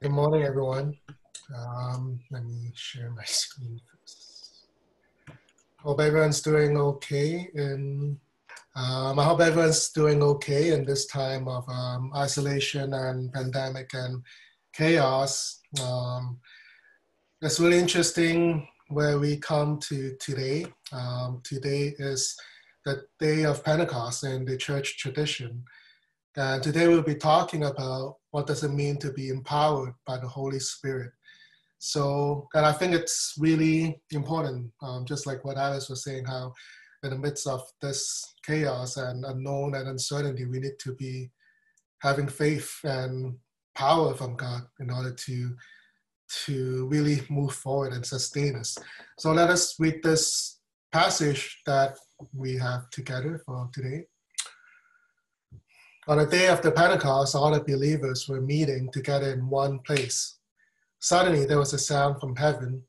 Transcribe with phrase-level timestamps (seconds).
[0.00, 0.96] Good morning, everyone.
[1.52, 4.68] Um, let me share my screen first.
[5.80, 7.48] Hope everyone's doing okay.
[7.52, 8.16] And
[8.76, 14.22] um, I hope everyone's doing okay in this time of um, isolation and pandemic and
[14.72, 15.62] chaos.
[15.82, 16.38] Um,
[17.42, 20.66] it's really interesting where we come to today.
[20.92, 22.36] Um, today is
[22.84, 25.64] the day of Pentecost in the church tradition.
[26.36, 30.28] And today we'll be talking about what does it mean to be empowered by the
[30.28, 31.12] Holy Spirit.
[31.78, 36.52] So, and I think it's really important, um, just like what Alice was saying, how
[37.04, 41.30] in the midst of this chaos and unknown and uncertainty, we need to be
[42.00, 43.36] having faith and
[43.74, 45.54] power from God in order to
[46.44, 48.76] to really move forward and sustain us.
[49.18, 50.60] So let us read this
[50.92, 51.96] passage that
[52.34, 54.04] we have together for today.
[56.08, 60.38] On the day of the Pentecost, all the believers were meeting together in one place.
[61.00, 62.82] Suddenly, there was a sound from heaven,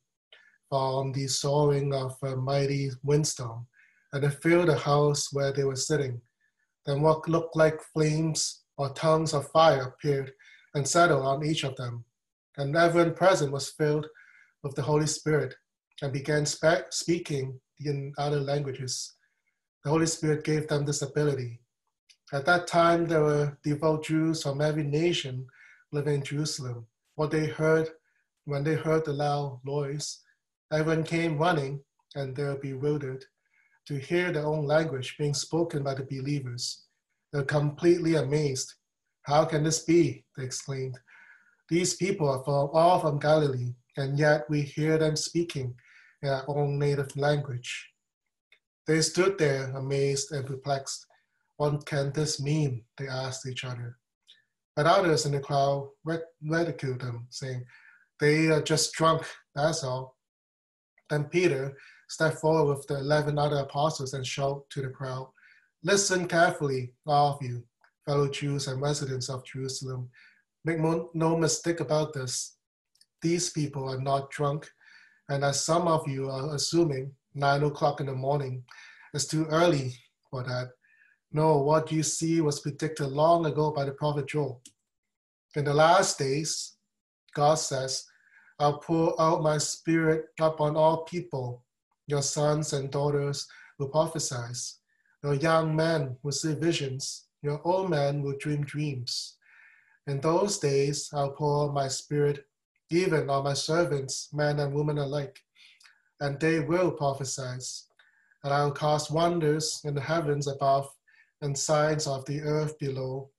[0.70, 3.68] from the soaring of a mighty windstorm,
[4.14, 6.22] and it filled the house where they were sitting.
[6.86, 10.32] Then what looked like flames or tongues of fire appeared
[10.74, 12.06] and settled on each of them.
[12.56, 14.08] And everyone present was filled
[14.64, 15.54] with the Holy Spirit
[16.02, 19.16] and began spe- speaking in other languages.
[19.84, 21.60] The Holy Spirit gave them this ability
[22.34, 25.48] at that time, there were devout Jews from every nation
[25.92, 26.86] living in Jerusalem.
[27.16, 27.90] What they heard,
[28.46, 30.20] when they heard the loud noise,
[30.72, 31.82] everyone came running
[32.16, 33.26] and they were bewildered
[33.88, 36.84] to hear their own language being spoken by the believers.
[37.32, 38.76] They were completely amazed.
[39.24, 40.24] How can this be?
[40.38, 41.00] They exclaimed.
[41.70, 45.76] These people are from, all from Galilee, and yet we hear them speaking
[46.22, 47.90] in our own native language.
[48.88, 51.06] They stood there amazed and perplexed.
[51.60, 52.86] What can this mean?
[52.98, 53.98] They asked each other.
[54.78, 55.90] But others in the crowd
[56.42, 57.66] ridiculed them, saying,
[58.18, 60.16] They are just drunk, that's all.
[61.10, 61.76] Then Peter
[62.08, 65.28] stepped forward with the eleven other apostles and shouted to the crowd,
[65.84, 67.66] Listen carefully, all of you,
[68.06, 70.10] fellow Jews and residents of Jerusalem.
[70.64, 72.56] Make no mistake about this.
[73.22, 74.70] These people are not drunk,
[75.28, 78.64] and as some of you are assuming, nine o'clock in the morning
[79.14, 79.94] is too early
[80.32, 80.70] for that.
[81.32, 84.62] No, what you see was predicted long ago by the prophet Joel.
[85.56, 86.74] In the last days,
[87.36, 88.06] God says,
[88.58, 91.64] I'll pour out my spirit upon all people.
[92.08, 93.48] Your sons and daughters
[93.78, 94.76] will prophesy.
[95.24, 97.28] Your young men will see visions.
[97.44, 99.38] Your old men will dream dreams.
[100.08, 102.46] In those days, I'll pour my spirit
[102.90, 105.44] even on my servants, men and women alike,
[106.20, 107.60] and they will prophesy.
[108.44, 110.90] And I'll cause wonders in the heavens above
[111.42, 113.30] and signs of the earth below,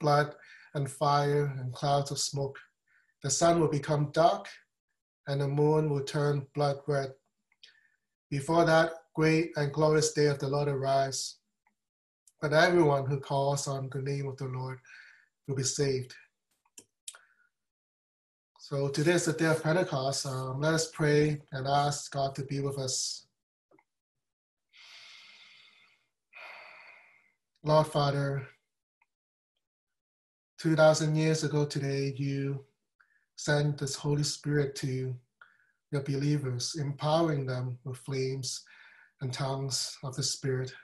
[0.00, 0.34] blood
[0.74, 2.58] and fire and clouds of smoke.
[3.22, 4.48] The sun will become dark
[5.26, 7.12] and the moon will turn blood red.
[8.30, 11.36] Before that great and glorious day of the Lord arise,
[12.40, 14.78] but everyone who calls on the name of the Lord
[15.46, 16.14] will be saved.
[18.58, 20.26] So today is the day of Pentecost.
[20.26, 23.23] Um, let us pray and ask God to be with us
[27.66, 28.46] Lord Father,
[30.58, 32.62] 2,000 years ago today, you
[33.36, 35.14] sent this Holy Spirit to
[35.90, 38.62] your believers, empowering them with flames
[39.22, 40.74] and tongues of the Spirit,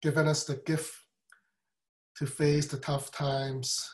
[0.00, 0.94] giving us the gift
[2.18, 3.92] to face the tough times.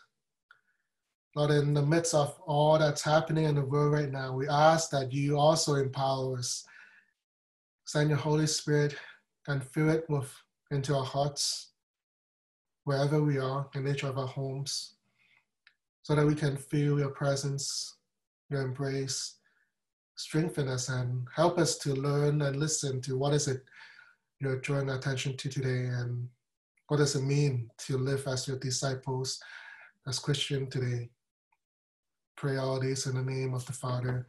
[1.35, 4.91] Lord, in the midst of all that's happening in the world right now, we ask
[4.91, 6.63] that you also empower us.
[7.87, 8.95] Send your Holy Spirit
[9.47, 10.31] and fill it with
[10.71, 11.71] into our hearts,
[12.85, 14.95] wherever we are, in each of our homes,
[16.03, 17.97] so that we can feel your presence,
[18.51, 19.37] your embrace,
[20.17, 23.63] strengthen us and help us to learn and listen to what is it
[24.41, 26.29] you're drawing attention to today and
[26.89, 29.41] what does it mean to live as your disciples,
[30.07, 31.11] as Christian today.
[32.37, 34.27] Pray all this in the name of the Father,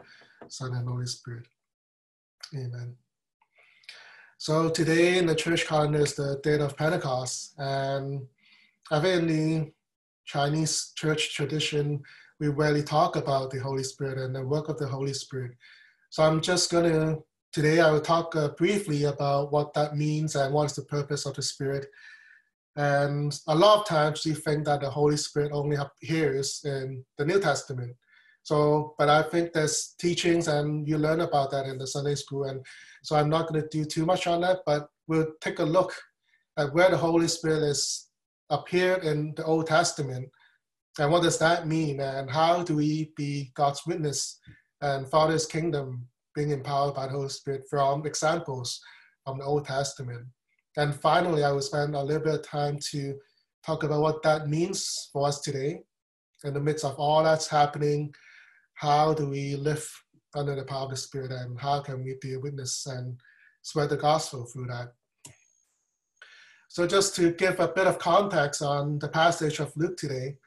[0.47, 1.47] Son, and Holy Spirit.
[2.53, 2.95] Amen.
[4.41, 8.25] So today in the church calendar is the date of Pentecost, and
[8.89, 9.71] I think in the
[10.25, 12.01] Chinese church tradition,
[12.39, 15.51] we rarely talk about the Holy Spirit and the work of the Holy Spirit.
[16.09, 17.21] So I'm just going to,
[17.51, 21.25] today I will talk uh, briefly about what that means and what is the purpose
[21.25, 21.87] of the Spirit.
[22.77, 27.25] And a lot of times we think that the Holy Spirit only appears in the
[27.25, 27.93] New Testament.
[28.43, 32.45] So, but I think there's teachings and you learn about that in the Sunday school.
[32.45, 32.65] And
[33.03, 35.93] so I'm not going to do too much on that, but we'll take a look
[36.57, 38.07] at where the Holy Spirit is
[38.49, 40.29] appeared in the Old Testament
[40.99, 41.99] And what does that mean?
[42.01, 44.39] And how do we be God's witness
[44.81, 48.81] and Father's kingdom being empowered by the Holy Spirit from examples
[49.25, 50.25] from the Old Testament?
[50.77, 53.15] And finally, I will spend a little bit of time to
[53.65, 55.81] talk about what that means for us today.
[56.43, 58.13] In the midst of all that's happening,
[58.79, 59.85] how do we live
[60.33, 63.19] under the power of the Spirit and how can we be a witness and
[63.61, 64.93] spread the gospel through that?
[66.69, 70.37] So, just to give a bit of context on the passage of Luke today.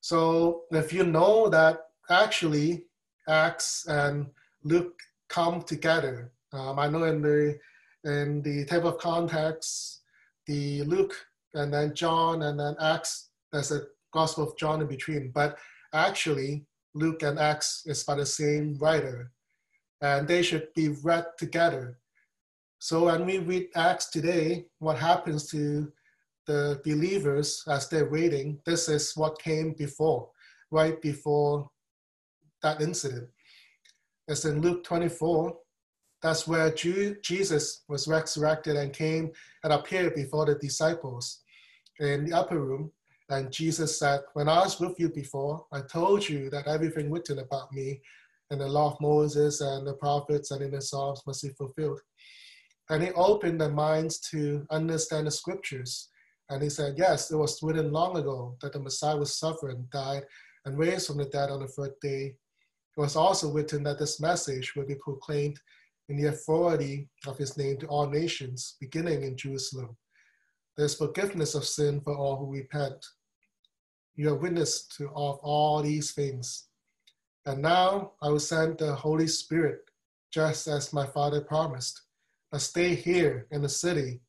[0.00, 2.86] So, if you know that actually
[3.28, 4.28] Acts and
[4.64, 7.58] Luke come together, um, I know in the
[8.04, 10.00] in the table of context,
[10.46, 11.14] the Luke
[11.52, 13.82] and then John and then Acts, there's a
[14.14, 15.30] Gospel of John in between.
[15.34, 15.58] But
[15.92, 16.64] actually,
[16.96, 19.30] Luke and Acts is by the same writer,
[20.00, 21.98] and they should be read together.
[22.78, 25.92] So when we read Acts today, what happens to
[26.46, 30.30] the believers as they're waiting, this is what came before,
[30.70, 31.68] right before
[32.62, 33.28] that incident.
[34.28, 35.54] It's in Luke 24.
[36.22, 39.32] That's where Jesus was resurrected and came
[39.64, 41.42] and appeared before the disciples
[42.00, 42.90] in the upper room.
[43.28, 47.40] And Jesus said, When I was with you before, I told you that everything written
[47.40, 48.00] about me
[48.50, 52.00] in the law of Moses and the prophets and in the Psalms must be fulfilled.
[52.88, 56.08] And he opened their minds to understand the scriptures.
[56.50, 59.90] And he said, Yes, it was written long ago that the Messiah was suffered and
[59.90, 60.24] died
[60.64, 62.36] and raised from the dead on the third day.
[62.96, 65.58] It was also written that this message would be proclaimed
[66.08, 69.96] in the authority of his name to all nations, beginning in Jerusalem.
[70.76, 73.04] There's forgiveness of sin for all who repent.
[74.16, 76.68] You are witness to of all these things.
[77.44, 79.80] And now I will send the Holy Spirit,
[80.32, 82.02] just as my Father promised.
[82.50, 84.20] But stay here in the city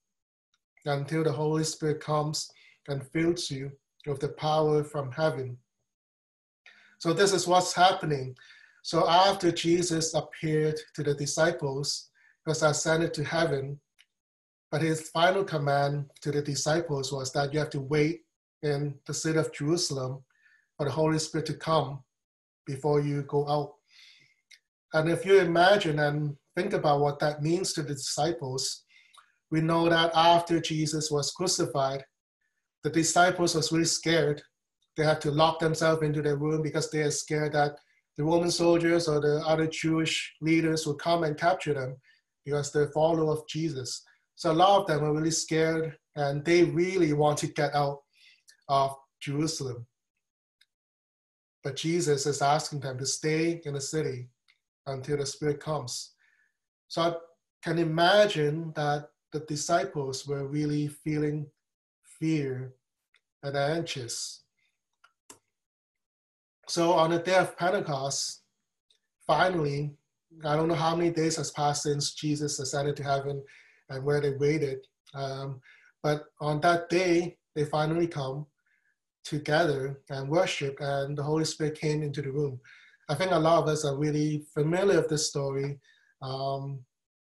[0.85, 2.49] until the Holy Spirit comes
[2.87, 3.71] and fills you
[4.05, 5.57] with the power from heaven.
[6.99, 8.35] So this is what's happening.
[8.83, 12.09] So after Jesus appeared to the disciples,
[12.45, 13.79] was ascended to heaven,
[14.71, 18.21] but his final command to the disciples was that you have to wait
[18.63, 20.23] in the city of Jerusalem
[20.77, 22.03] for the Holy Spirit to come
[22.65, 23.73] before you go out.
[24.93, 28.83] And if you imagine and think about what that means to the disciples,
[29.51, 32.03] we know that after Jesus was crucified,
[32.83, 34.41] the disciples was really scared.
[34.95, 37.77] They had to lock themselves into their room because they are scared that
[38.17, 41.95] the Roman soldiers or the other Jewish leaders would come and capture them
[42.45, 44.03] because they're followers of Jesus.
[44.35, 47.99] So a lot of them were really scared and they really want to get out
[48.69, 49.85] of Jerusalem.
[51.63, 54.29] But Jesus is asking them to stay in the city
[54.85, 56.13] until the Spirit comes.
[56.87, 57.13] So I
[57.63, 61.47] can imagine that the disciples were really feeling
[62.19, 62.73] fear
[63.43, 64.43] and anxious.
[66.67, 68.41] So on the day of Pentecost,
[69.25, 69.91] finally,
[70.45, 73.43] I don't know how many days has passed since Jesus ascended to heaven
[73.89, 74.85] and where they waited.
[75.13, 75.61] Um,
[76.03, 78.45] but on that day, they finally come
[79.29, 82.59] together and worship, and the Holy Spirit came into the room.
[83.09, 85.79] I think a lot of us are really familiar with this story.
[86.21, 86.79] Um,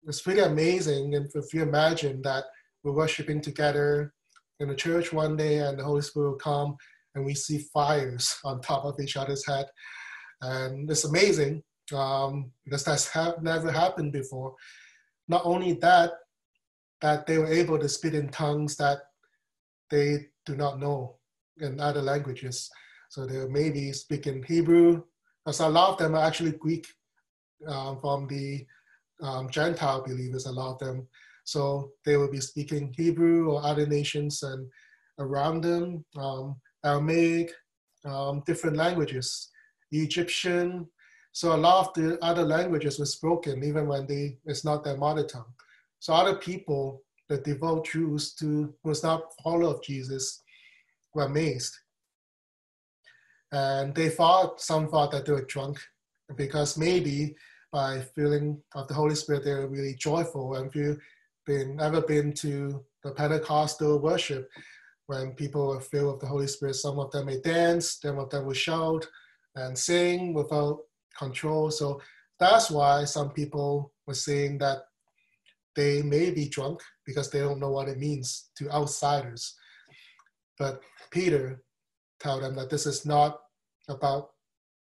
[0.06, 2.44] it's pretty amazing and if you imagine that
[2.82, 4.14] we're worshiping together
[4.58, 6.76] in the church one day and the Holy Spirit will come
[7.14, 9.66] and we see fires on top of each other's head.
[10.42, 11.62] And it's amazing
[11.94, 14.54] um, because that's ha- never happened before.
[15.28, 16.12] Not only that,
[17.02, 18.98] that they were able to speak in tongues that
[19.90, 21.16] they do not know
[21.60, 22.70] in other languages.
[23.10, 25.02] So they may be speaking Hebrew,
[25.44, 26.86] because a lot of them are actually Greek
[27.66, 28.66] um, from the
[29.22, 31.08] um, Gentile believers, a lot of them.
[31.44, 34.68] So they will be speaking Hebrew or other nations and
[35.18, 37.52] around them, um, Aramaic,
[38.04, 39.48] um, different languages,
[39.90, 40.86] Egyptian.
[41.32, 44.96] So a lot of the other languages were spoken even when they it's not their
[44.96, 45.52] mother tongue.
[45.98, 50.42] So other people, the devout Jews to was not follower of Jesus,
[51.14, 51.76] were amazed.
[53.52, 55.78] And they thought, some thought that they were drunk
[56.36, 57.34] because maybe
[57.72, 60.54] by feeling of the Holy Spirit, they were really joyful.
[60.54, 60.98] And if you've
[61.46, 64.48] been, ever been to the Pentecostal worship,
[65.06, 68.30] when people were filled with the Holy Spirit, some of them may dance, some of
[68.30, 69.04] them will shout
[69.56, 70.78] and sing without
[71.18, 71.70] control.
[71.70, 72.00] So
[72.38, 74.84] that's why some people were saying that
[75.74, 79.56] they may be drunk because they don't know what it means to outsiders.
[80.60, 81.64] But Peter
[82.22, 83.40] told them that this is not
[83.88, 84.30] about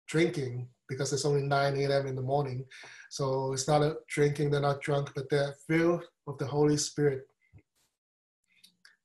[0.09, 2.07] drinking because it's only 9 a.m.
[2.07, 2.65] in the morning.
[3.11, 7.29] So it's not a drinking, they're not drunk, but they're filled with the Holy Spirit.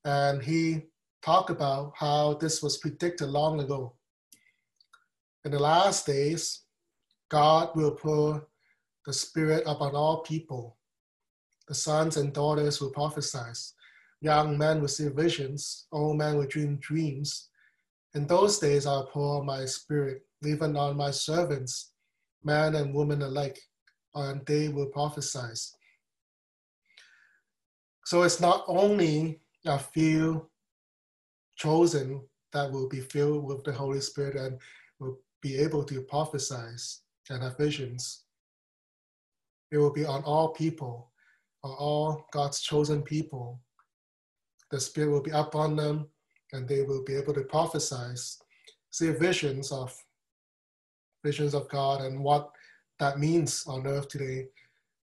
[0.06, 0.84] And he
[1.22, 3.98] talked about how this was predicted long ago
[5.44, 6.62] In the last days,
[7.30, 8.48] God will pour
[9.06, 10.78] the Spirit upon all people.
[11.68, 13.52] The sons and daughters will prophesy.
[14.22, 15.88] Young men will see visions.
[15.92, 17.50] Old men will dream dreams.
[18.14, 21.92] In those days, I'll pour my Spirit even on my servants,
[22.44, 23.60] man and woman alike,
[24.14, 25.54] and they will prophesy.
[28.06, 30.48] So it's not only a few
[31.56, 32.22] chosen
[32.54, 34.60] that will be filled with the Holy Spirit and
[35.00, 36.56] will be able to prophesy
[37.30, 38.24] and have visions.
[39.72, 41.12] It will be on all people,
[41.64, 43.60] on all God's chosen people.
[44.72, 46.08] The Spirit will be upon them
[46.54, 48.38] and they will be able to prophesize,
[48.92, 49.96] see visions of
[51.24, 52.52] visions of God and what
[53.00, 54.46] that means on earth today.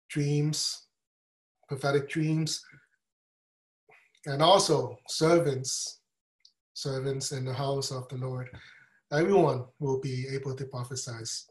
[0.09, 0.87] Dreams,
[1.69, 2.65] prophetic dreams,
[4.27, 6.01] and also servants,
[6.75, 8.49] servants in the house of the Lord.
[9.13, 11.45] Everyone will be able to prophesize.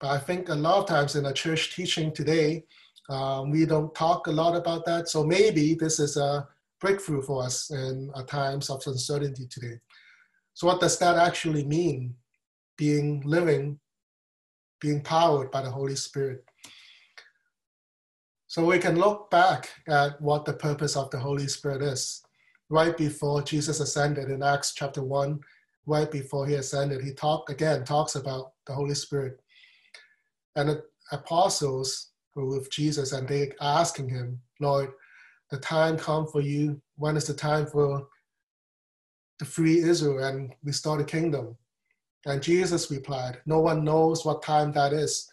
[0.00, 2.64] But I think a lot of times in a church teaching today,
[3.10, 5.08] um, we don't talk a lot about that.
[5.08, 6.48] So maybe this is a
[6.80, 9.78] breakthrough for us in our times of uncertainty today.
[10.54, 12.14] So what does that actually mean?
[12.76, 13.78] Being living,
[14.80, 16.44] being powered by the Holy Spirit.
[18.46, 22.22] So we can look back at what the purpose of the Holy Spirit is.
[22.68, 25.38] Right before Jesus ascended in Acts chapter 1,
[25.86, 29.40] right before he ascended, he talked again, talks about the Holy Spirit.
[30.56, 30.82] And the
[31.12, 34.92] apostles were with Jesus and they asking him, Lord,
[35.50, 36.80] the time come for you.
[36.96, 38.06] When is the time for
[39.38, 41.56] the free Israel and restore the kingdom?
[42.26, 45.28] And Jesus replied, No one knows what time that is,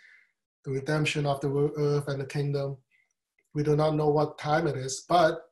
[0.63, 2.77] the redemption of the earth and the kingdom.
[3.53, 5.43] We do not know what time it is, but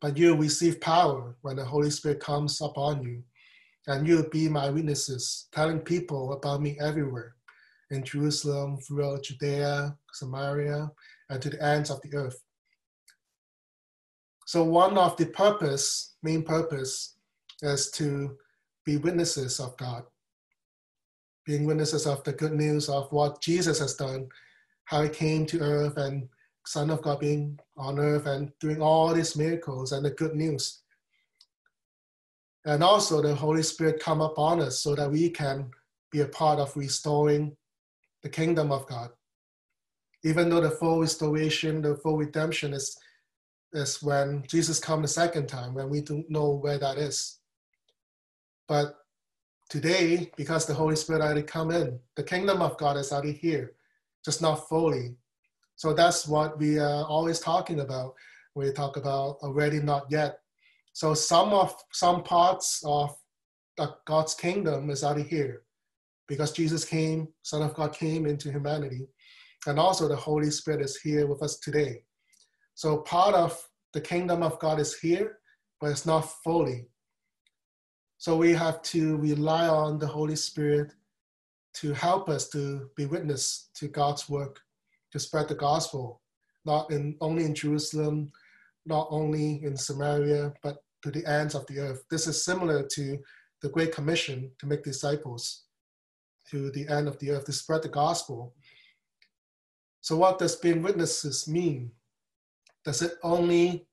[0.00, 3.22] but you receive power when the Holy Spirit comes upon you,
[3.86, 7.36] and you'll be my witnesses, telling people about me everywhere
[7.92, 10.90] in Jerusalem, throughout Judea, Samaria,
[11.30, 12.42] and to the ends of the earth.
[14.52, 17.14] So one of the purpose, main purpose,
[17.62, 18.36] is to
[18.84, 20.04] be witnesses of God,
[21.46, 24.28] being witnesses of the good news of what Jesus has done,
[24.84, 26.28] how he came to earth and
[26.66, 30.82] Son of God being on earth and doing all these miracles and the good news.
[32.66, 35.70] And also the Holy Spirit come upon us so that we can
[36.10, 37.56] be a part of restoring
[38.22, 39.12] the kingdom of God.
[40.24, 42.98] Even though the full restoration, the full redemption is,
[43.72, 47.38] is when Jesus comes the second time, when we don't know where that is.
[48.68, 48.96] But
[49.68, 53.72] today, because the Holy Spirit already come in, the kingdom of God is already here,
[54.24, 55.16] just not fully.
[55.76, 58.14] So that's what we are always talking about.
[58.54, 60.38] We talk about already not yet.
[60.92, 63.16] So some of some parts of
[64.04, 65.62] God's kingdom is already here
[66.28, 69.08] because Jesus came, Son of God came into humanity,
[69.66, 72.04] and also the Holy Spirit is here with us today.
[72.74, 73.60] So part of
[73.92, 75.38] the kingdom of God is here,
[75.80, 76.86] but it's not fully.
[78.18, 80.92] So we have to rely on the Holy Spirit
[81.74, 84.60] to help us to be witness to God's work,
[85.12, 86.20] to spread the gospel,
[86.64, 88.30] not in only in Jerusalem,
[88.86, 92.04] not only in Samaria, but to the ends of the earth.
[92.10, 93.18] This is similar to
[93.60, 95.64] the Great Commission to make disciples
[96.50, 98.54] to the end of the earth to spread the gospel.
[100.00, 101.92] So, what does being witnesses mean?
[102.84, 103.86] Does it only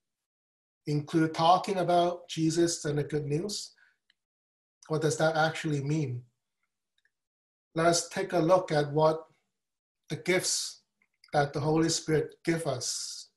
[0.88, 3.74] include talking about Jesus and the good news?
[4.88, 6.24] What does that actually mean?
[7.76, 9.26] Let's take a look at what
[10.10, 10.82] the gifts
[11.34, 13.30] that the Holy Spirit give us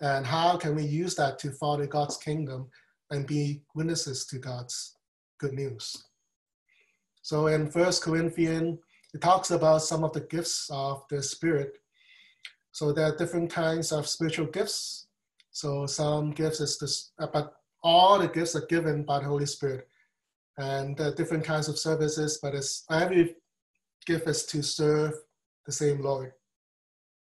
[0.00, 2.68] and how can we use that to follow God's kingdom
[3.10, 4.96] and be witnesses to God's
[5.38, 6.04] good news.
[7.22, 8.78] So in First Corinthians,
[9.12, 11.78] it talks about some of the gifts of the Spirit.
[12.74, 15.06] So there are different kinds of spiritual gifts.
[15.52, 17.54] So some gifts is this, uh, but
[17.84, 19.86] all the gifts are given by the Holy Spirit,
[20.58, 22.40] and there are different kinds of services.
[22.42, 23.36] But it's every
[24.06, 25.12] gift is to serve
[25.66, 26.32] the same Lord,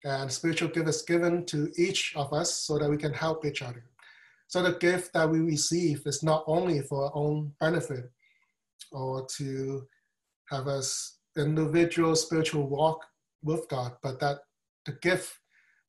[0.03, 3.62] and spiritual gift is given to each of us so that we can help each
[3.62, 3.86] other.
[4.48, 8.10] So the gift that we receive is not only for our own benefit,
[8.91, 9.86] or to
[10.50, 13.06] have us individual spiritual walk
[13.44, 14.39] with God, but that
[14.88, 15.38] the gift,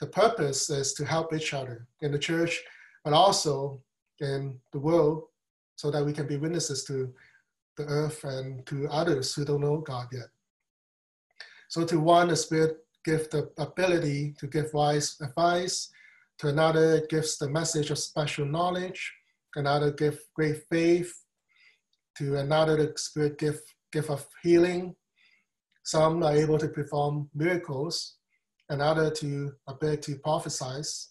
[0.01, 2.61] the purpose is to help each other in the church,
[3.05, 3.81] but also
[4.21, 5.25] in the world,
[5.77, 7.15] so that we can be witnesses to
[7.79, 10.29] the earth and to others who don't know God yet.
[11.69, 15.89] So to one, the Spirit gives the ability to give wise advice.
[16.41, 19.13] To another, it gives the message of special knowledge.
[19.55, 21.13] Another gives great faith
[22.19, 23.61] to another the spirit give
[23.93, 24.95] gift of healing.
[25.85, 28.18] Some are able to perform miracles,
[28.71, 31.09] and other to ability to prophesize.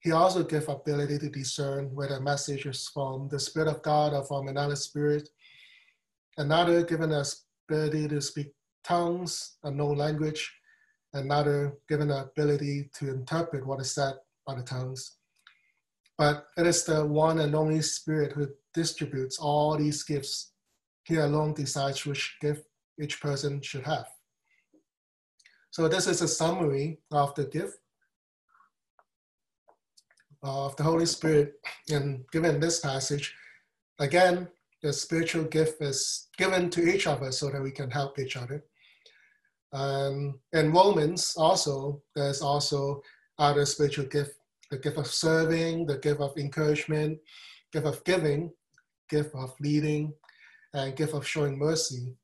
[0.00, 4.14] He also gives ability to discern whether a message is from the Spirit of God
[4.14, 5.28] or from another spirit.
[6.38, 8.52] Another given us ability to speak
[8.82, 10.50] tongues, a known language.
[11.12, 14.14] Another given the ability to interpret what is said
[14.46, 15.16] by the tongues.
[16.16, 20.52] But it is the one and only Spirit who distributes all these gifts.
[21.04, 22.64] He alone decides which gift
[23.00, 24.06] each person should have.
[25.70, 27.78] So this is a summary of the gift
[30.42, 31.54] of the Holy Spirit.
[31.90, 33.34] And given this passage,
[33.98, 34.48] again,
[34.82, 38.36] the spiritual gift is given to each of us so that we can help each
[38.36, 38.64] other.
[39.72, 43.02] Um, in Romans, also, there's also
[43.38, 44.32] other spiritual gift
[44.70, 47.18] the gift of serving, the gift of encouragement,
[47.72, 48.52] gift of giving,
[49.08, 50.12] gift of leading,
[50.74, 52.14] and gift of showing mercy.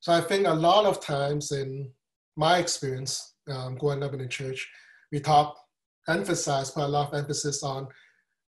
[0.00, 1.90] So I think a lot of times in
[2.38, 4.70] my experience um, growing up in the church,
[5.10, 5.58] we talk
[6.06, 7.88] emphasize, put a lot of emphasis on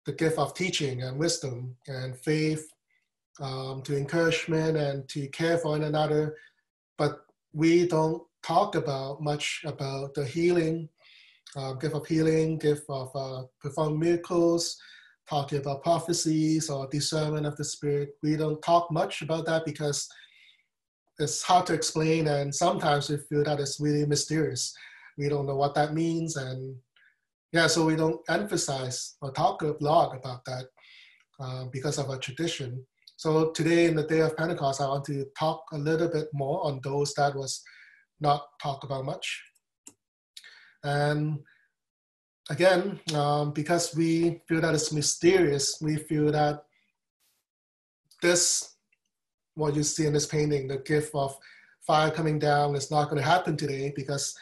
[0.06, 2.70] the gift of teaching and wisdom and faith
[3.40, 6.36] um, to encouragement and to care for one another.
[6.98, 10.88] But we don't talk about much about the healing,
[11.56, 14.80] uh, gift of healing, gift of uh, performing miracles,
[15.28, 18.10] talking about prophecies or discernment of the spirit.
[18.22, 20.08] We don't talk much about that because
[21.20, 24.74] it's hard to explain and sometimes we feel that it's really mysterious.
[25.18, 26.76] We don't know what that means and
[27.52, 30.64] yeah, so we don't emphasize or talk a lot about that
[31.40, 32.86] uh, because of our tradition.
[33.16, 36.64] So today, in the day of Pentecost, I want to talk a little bit more
[36.64, 37.62] on those that was
[38.20, 39.42] not talked about much.
[40.84, 41.40] And
[42.48, 46.62] again, um, because we feel that it's mysterious, we feel that
[48.22, 48.76] this,
[49.60, 51.36] what you see in this painting, the gift of
[51.86, 54.34] fire coming down, is not going to happen today because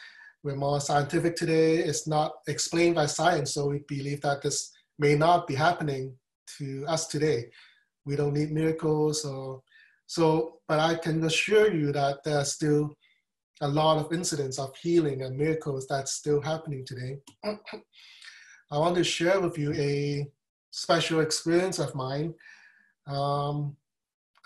[0.43, 1.77] we're more scientific today.
[1.77, 6.13] It's not explained by science, so we believe that this may not be happening
[6.57, 7.49] to us today.
[8.05, 9.61] We don't need miracles or
[10.07, 12.95] so, but I can assure you that there are still
[13.61, 17.17] a lot of incidents of healing and miracles that's still happening today.
[17.43, 20.25] I want to share with you a
[20.71, 22.33] special experience of mine.
[23.05, 23.75] Um,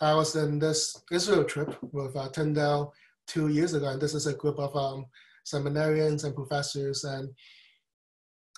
[0.02, 2.94] I was in this Israel trip with uh, Tyndale
[3.28, 5.06] two years ago, and this is a group of um,
[5.46, 7.04] seminarians and professors.
[7.04, 7.30] And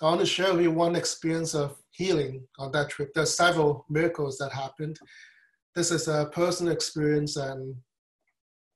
[0.02, 3.12] I want to share with you one experience of healing on that trip.
[3.14, 4.98] There's several miracles that happened.
[5.74, 7.74] This is a personal experience, and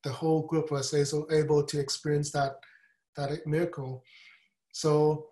[0.04, 2.56] the whole group was able to experience that,
[3.16, 4.02] that miracle.
[4.72, 5.26] So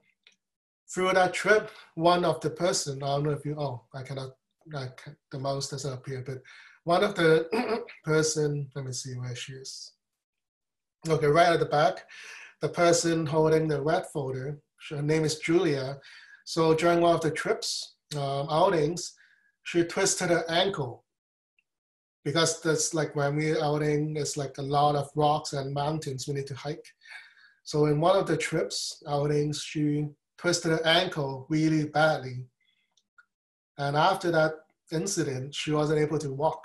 [0.93, 4.31] through that trip, one of the person, I don't know if you, oh, I cannot,
[4.73, 6.39] like the mouse doesn't appear, but
[6.89, 7.47] one of the
[8.05, 9.93] person, let me see where she is.
[11.07, 12.07] Okay, right at the back,
[12.63, 15.99] the person holding the red folder, her name is Julia.
[16.47, 19.13] So during one of the trips, um, outings,
[19.65, 21.05] she twisted her ankle
[22.25, 26.33] because that's like when we're outing, it's like a lot of rocks and mountains we
[26.33, 26.89] need to hike.
[27.65, 32.47] So in one of the trips, outings, she twisted her ankle really badly.
[33.77, 34.53] And after that
[34.91, 36.65] incident, she wasn't able to walk.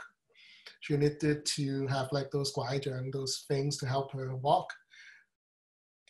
[0.84, 4.70] She needed to have like those and those things to help her walk.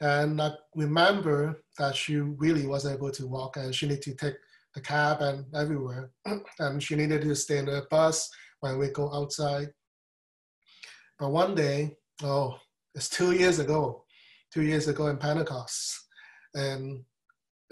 [0.01, 4.33] And I remember that she really wasn't able to walk and she needed to take
[4.73, 6.09] the cab and everywhere.
[6.59, 8.27] and she needed to stay in the bus
[8.61, 9.67] when we go outside.
[11.19, 12.57] But one day, oh,
[12.95, 14.05] it's two years ago,
[14.51, 15.99] two years ago in Pentecost
[16.55, 17.05] in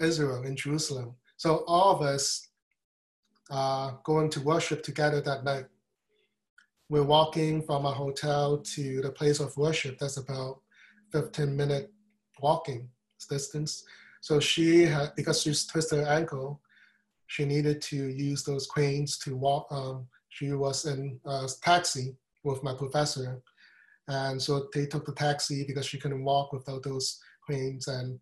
[0.00, 1.16] Israel, in Jerusalem.
[1.36, 2.48] So all of us
[3.50, 5.64] are going to worship together that night.
[6.92, 9.96] We're walking from a hotel to the place of worship.
[9.98, 10.60] That's about
[11.12, 11.90] 15 minute
[12.38, 12.86] walking
[13.30, 13.82] distance.
[14.20, 16.60] So she had, because she's twisted her ankle,
[17.28, 19.68] she needed to use those cranes to walk.
[19.70, 23.40] Um, she was in a taxi with my professor.
[24.08, 27.88] And so they took the taxi because she couldn't walk without those cranes.
[27.88, 28.20] And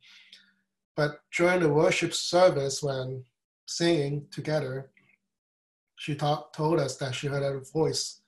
[0.95, 3.25] but during the worship service, when
[3.67, 4.93] singing together,
[5.97, 8.21] she told us that she heard a voice.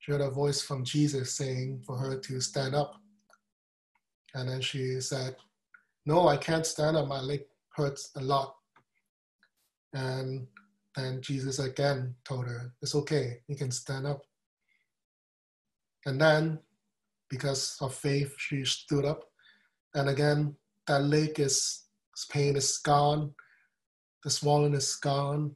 [0.00, 2.94] She heard a voice from Jesus saying for her to stand up.
[4.34, 5.36] And then she said,
[6.06, 7.06] No, I can't stand up.
[7.06, 7.42] My leg
[7.76, 8.56] hurts a lot.
[9.92, 10.46] And
[10.96, 13.40] then Jesus again told her, It's okay.
[13.46, 14.22] You can stand up.
[16.06, 16.58] And then,
[17.28, 19.24] because of faith, she stood up.
[19.94, 21.84] And again, that leg is,
[22.30, 23.34] pain is gone.
[24.24, 25.54] The swollen is gone.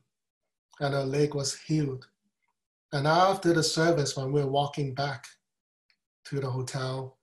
[0.81, 2.07] And her leg was healed.
[2.95, 5.27] And after the service, when we were walking back
[6.27, 7.19] to the hotel,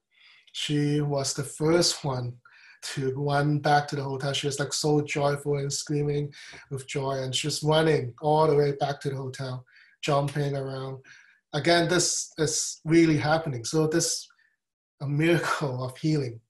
[0.51, 2.33] she was the first one
[2.81, 4.33] to run back to the hotel.
[4.33, 6.33] She was like so joyful and screaming
[6.71, 9.65] with joy, and she was running all the way back to the hotel,
[10.01, 10.97] jumping around.
[11.53, 13.63] Again, this is really happening.
[13.63, 14.27] So this
[14.99, 16.41] a miracle of healing.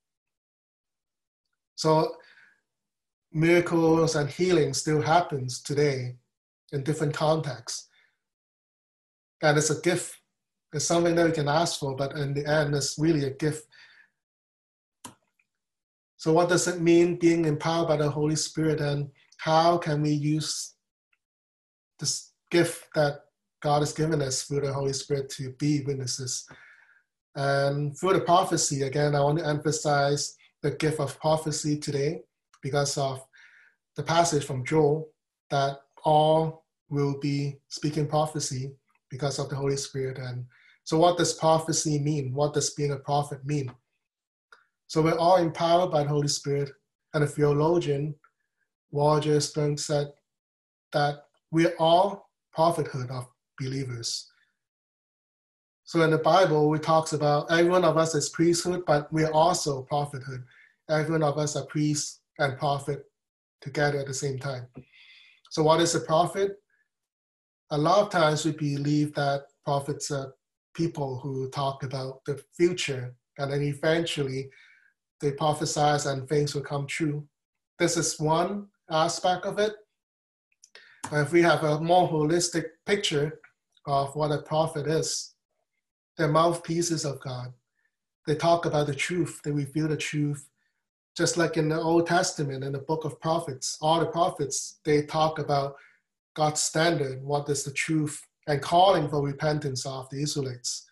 [1.76, 2.16] So
[3.32, 6.16] miracles and healing still happens today
[6.72, 7.88] in different contexts.
[9.42, 10.18] And it's a gift.
[10.74, 13.66] It's something that we can ask for, but in the end, it's really a gift
[16.22, 20.12] so, what does it mean being empowered by the Holy Spirit, and how can we
[20.12, 20.76] use
[22.00, 23.22] this gift that
[23.60, 26.48] God has given us through the Holy Spirit to be witnesses?
[27.36, 32.22] And through the prophecy, again, I want to emphasize the gift of prophecy today
[32.62, 33.26] because of
[33.96, 35.10] the passage from Joel
[35.50, 38.76] that all will be speaking prophecy
[39.12, 40.18] because of the Holy Spirit.
[40.18, 40.46] And
[40.84, 42.34] so, what does prophecy mean?
[42.34, 43.72] What does being a prophet mean?
[44.88, 46.70] So we're all empowered by the Holy Spirit.
[47.14, 48.16] And a theologian,
[48.92, 50.08] Roger Stronstad, said
[50.92, 54.30] that we're all prophethood of believers.
[55.86, 59.32] So in the Bible, we talks about every one of us is priesthood, but we're
[59.32, 60.44] also prophethood.
[60.90, 63.06] Every one of us are priest and prophet
[63.62, 64.68] together at the same time.
[65.52, 66.61] So what is a prophet?
[67.74, 70.34] A lot of times we believe that prophets are
[70.74, 74.50] people who talk about the future and then eventually
[75.22, 77.26] they prophesize and things will come true.
[77.80, 79.74] This is one aspect of it.
[81.10, 83.40] But If we have a more holistic picture
[83.86, 85.34] of what a prophet is,
[86.18, 87.54] they're mouthpieces of God.
[88.28, 90.46] They talk about the truth, they reveal the truth.
[91.16, 95.04] Just like in the Old Testament, in the book of prophets, all the prophets, they
[95.04, 95.76] talk about
[96.36, 100.86] God's standard, what is the truth, and calling for repentance of the Israelites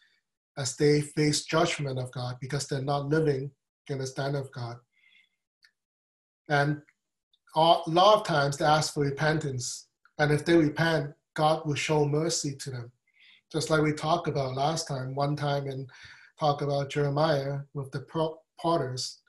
[0.58, 3.52] as they face judgment of God because they're not living
[3.88, 4.78] in the standard of God.
[6.49, 6.82] And
[7.56, 9.88] a lot of times they ask for repentance.
[10.19, 12.91] And if they repent, God will show mercy to them.
[13.52, 15.89] Just like we talked about last time, one time and
[16.39, 18.06] talk about Jeremiah with the
[18.62, 19.19] potters,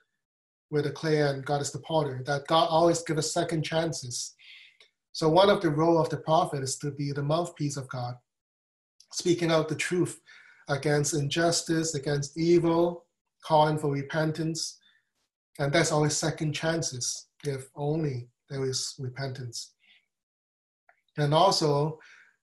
[0.69, 4.35] with the clay and God is the potter, that God always gives us second chances.
[5.13, 8.15] So one of the role of the prophet is to be the mouthpiece of God,
[9.11, 10.21] speaking out the truth
[10.69, 13.05] against injustice, against evil,
[13.43, 14.79] calling for repentance.
[15.59, 19.73] And that's always second chances if only there is repentance.
[21.17, 21.99] And also,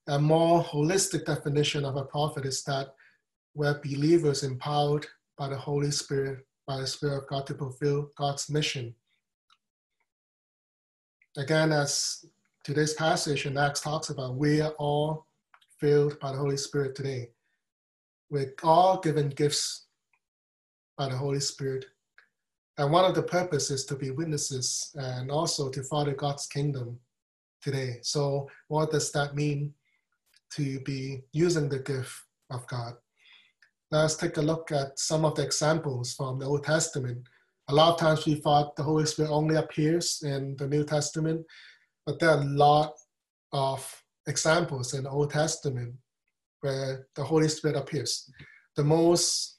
[0.08, 2.94] a more holistic definition of a prophet is that
[3.54, 8.50] we're believers empowered by the Holy Spirit, by the Spirit of God to fulfill God's
[8.50, 8.94] mission.
[11.36, 12.24] Again, as
[12.68, 15.24] today's passage in Acts talks about, we are all
[15.80, 17.30] filled by the Holy Spirit today.
[18.28, 19.86] We're all given gifts
[20.98, 21.86] by the Holy Spirit.
[22.76, 26.98] And one of the purposes is to be witnesses and also to further God's kingdom
[27.62, 28.00] today.
[28.02, 29.72] So, what does that mean
[30.56, 32.12] to be using the gift
[32.50, 32.92] of God?
[33.90, 37.26] Let's take a look at some of the examples from the Old Testament.
[37.68, 41.46] A lot of times we thought the Holy Spirit only appears in the New Testament,
[42.08, 42.94] but there are a lot
[43.52, 45.94] of examples in the Old Testament
[46.62, 48.32] where the Holy Spirit appears.
[48.76, 49.58] The most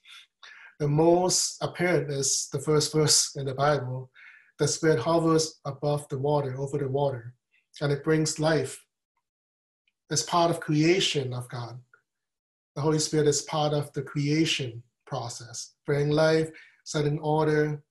[0.79, 4.09] the most apparent is the first verse in the Bible.
[4.57, 7.35] The Spirit hovers above the water, over the water,
[7.81, 8.83] and it brings life.
[10.09, 11.77] It's part of creation of God.
[12.75, 16.49] The Holy Spirit is part of the creation process, bringing life,
[16.83, 17.83] setting order,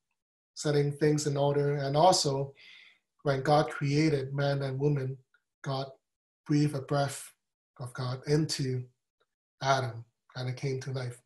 [0.56, 2.54] setting things in order, and also
[3.28, 5.14] when God created man and woman,
[5.62, 5.88] God
[6.46, 7.30] breathed a breath
[7.78, 8.82] of God into
[9.62, 10.02] Adam,
[10.36, 11.20] and it came to life.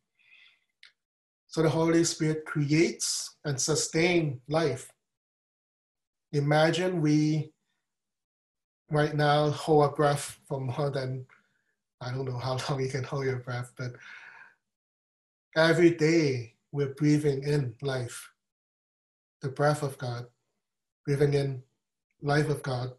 [1.47, 4.91] So the Holy Spirit creates and sustains life.
[6.33, 7.53] Imagine we
[8.91, 11.25] right now hold a breath for more than,
[12.01, 13.93] I don't know how long you can hold your breath, but
[15.55, 18.29] every day we're breathing in life,
[19.41, 20.25] the breath of God,
[21.05, 21.63] breathing in
[22.23, 22.91] life of God.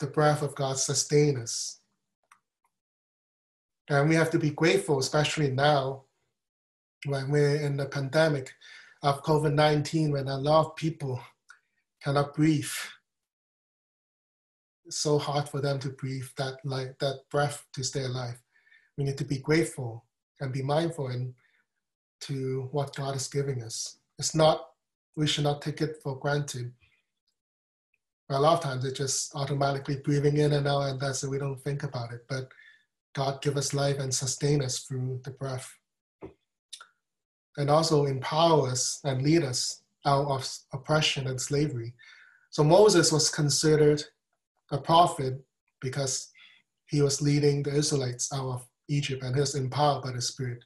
[0.00, 1.80] The breath of God sustains us.
[3.88, 6.04] And we have to be grateful, especially now
[7.06, 8.52] when we're in the pandemic
[9.02, 11.20] of COVID 19, when a lot of people
[12.02, 12.70] cannot breathe.
[14.84, 18.40] It's so hard for them to breathe that life, that breath to stay alive.
[18.98, 20.04] We need to be grateful
[20.40, 21.34] and be mindful and
[22.22, 23.98] to what God is giving us.
[24.18, 24.66] It's not,
[25.16, 26.72] we should not take it for granted.
[28.30, 31.28] a lot of times it's just automatically breathing in and out, and that's it.
[31.28, 32.24] We don't think about it.
[32.28, 32.48] But
[33.14, 35.70] God give us life and sustain us through the breath.
[37.58, 41.92] And also empower us and lead us out of oppression and slavery.
[42.50, 44.02] So Moses was considered
[44.70, 45.44] a prophet
[45.80, 46.30] because
[46.86, 50.64] he was leading the Israelites out of Egypt and he was empowered by the Spirit.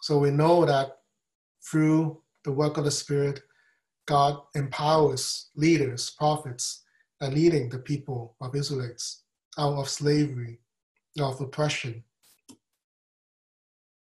[0.00, 0.98] So we know that
[1.70, 3.40] through the work of the Spirit,
[4.06, 6.82] God empowers leaders, prophets,
[7.20, 9.22] and leading the people of Israelites
[9.58, 10.58] out of slavery,
[11.20, 12.02] of oppression.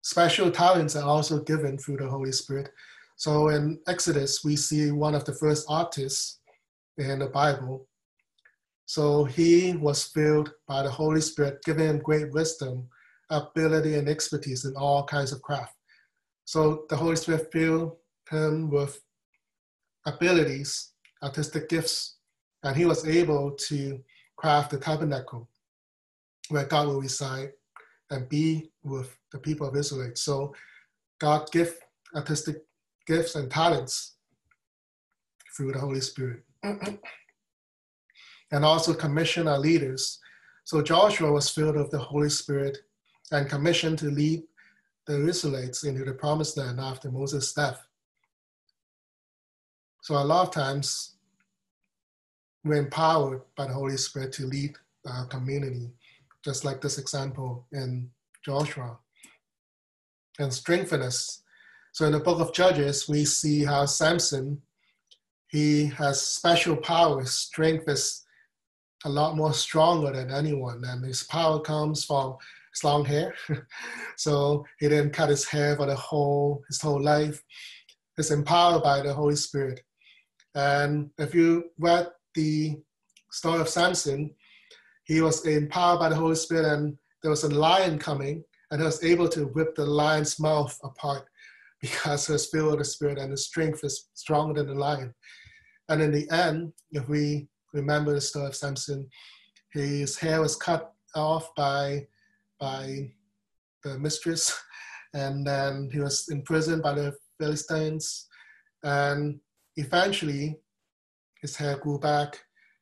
[0.03, 2.71] Special talents are also given through the Holy Spirit.
[3.17, 6.41] So in Exodus, we see one of the first artists
[6.97, 7.87] in the Bible.
[8.87, 12.89] So he was filled by the Holy Spirit, giving him great wisdom,
[13.29, 15.75] ability, and expertise in all kinds of craft.
[16.47, 17.97] So the Holy Spirit filled
[18.31, 19.01] him with
[20.07, 22.17] abilities, artistic gifts,
[22.63, 24.01] and he was able to
[24.37, 25.49] craft the tabernacle
[26.49, 27.51] where God will reside
[28.11, 30.13] and be with the people of Israel.
[30.15, 30.55] So
[31.19, 31.75] God gave
[32.15, 32.65] artistic
[33.07, 34.17] gifts and talents
[35.57, 36.43] through the Holy Spirit.
[38.53, 40.19] and also commission our leaders.
[40.65, 42.79] So Joshua was filled with the Holy Spirit
[43.33, 44.43] and commissioned to lead
[45.07, 47.81] the Israelites into the promised land after Moses' death.
[50.03, 51.17] So a lot of times
[52.65, 54.75] we're empowered by the Holy Spirit to lead
[55.07, 55.91] our community,
[56.45, 58.11] just like this example in
[58.45, 58.99] Joshua,
[60.39, 61.43] and strengthen us.
[61.93, 64.63] So in the book of Judges, we see how Samson,
[65.49, 68.25] he has special powers, strength is
[69.05, 72.37] a lot more stronger than anyone, and his power comes from
[72.73, 73.35] his long hair.
[74.17, 77.43] so he didn't cut his hair for the whole his whole life.
[78.17, 79.83] He's empowered by the Holy Spirit.
[80.55, 82.77] And if you read the
[83.31, 84.35] story of Samson,
[85.05, 88.85] he was empowered by the Holy Spirit, and there was a lion coming, and he
[88.85, 91.27] was able to rip the lion's mouth apart
[91.81, 95.15] because he was filled with the Spirit, and his strength is stronger than the lion.
[95.89, 99.09] And in the end, if we remember the story of Samson,
[99.73, 102.07] his hair was cut off by
[102.59, 103.11] by
[103.83, 104.57] the mistress,
[105.15, 108.29] and then he was imprisoned by the Philistines,
[108.83, 109.41] and
[109.81, 110.59] eventually
[111.41, 112.39] his hair grew back,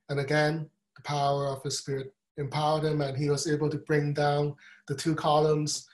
[0.08, 4.12] and again, the power of the Spirit empowered him, and he was able to bring
[4.12, 4.54] down
[4.87, 5.88] the two columns,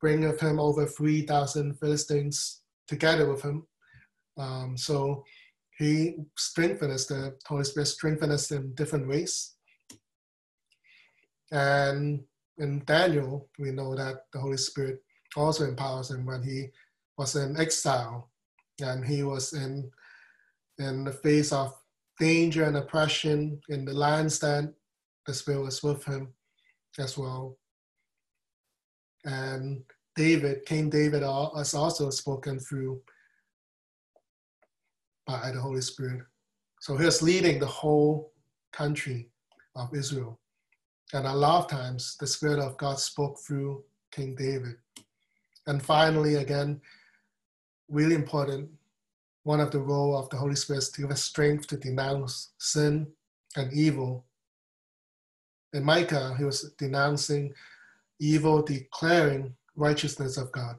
[0.00, 3.66] bring with him over 3,000 Philistines together with him.
[4.36, 5.24] Um, so
[5.78, 9.54] he strengthened us, the Holy Spirit strengthened us in different ways.
[11.50, 12.24] And
[12.58, 15.02] in Daniel, we know that the Holy Spirit
[15.36, 16.68] also empowers him when he
[17.16, 18.30] was in exile
[18.80, 19.90] and he was in
[20.78, 21.74] in the face of
[22.18, 24.72] danger and oppression in the lands that
[25.26, 26.32] the Spirit was with him
[26.98, 27.56] as well.
[29.24, 29.82] And
[30.16, 33.00] David, King David, has also spoken through
[35.26, 36.22] by the Holy Spirit.
[36.80, 38.32] So he he's leading the whole
[38.72, 39.28] country
[39.76, 40.40] of Israel.
[41.12, 44.76] And a lot of times the Spirit of God spoke through King David.
[45.66, 46.80] And finally, again,
[47.88, 48.70] really important,
[49.48, 52.50] one of the role of the Holy Spirit is to give us strength to denounce
[52.58, 53.06] sin
[53.56, 54.26] and evil.
[55.72, 57.54] In Micah, he was denouncing
[58.20, 60.76] evil, declaring righteousness of God.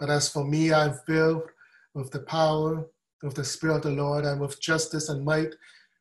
[0.00, 1.44] But as for me, I'm filled
[1.94, 2.84] with the power
[3.22, 5.54] of the Spirit of the Lord and with justice and might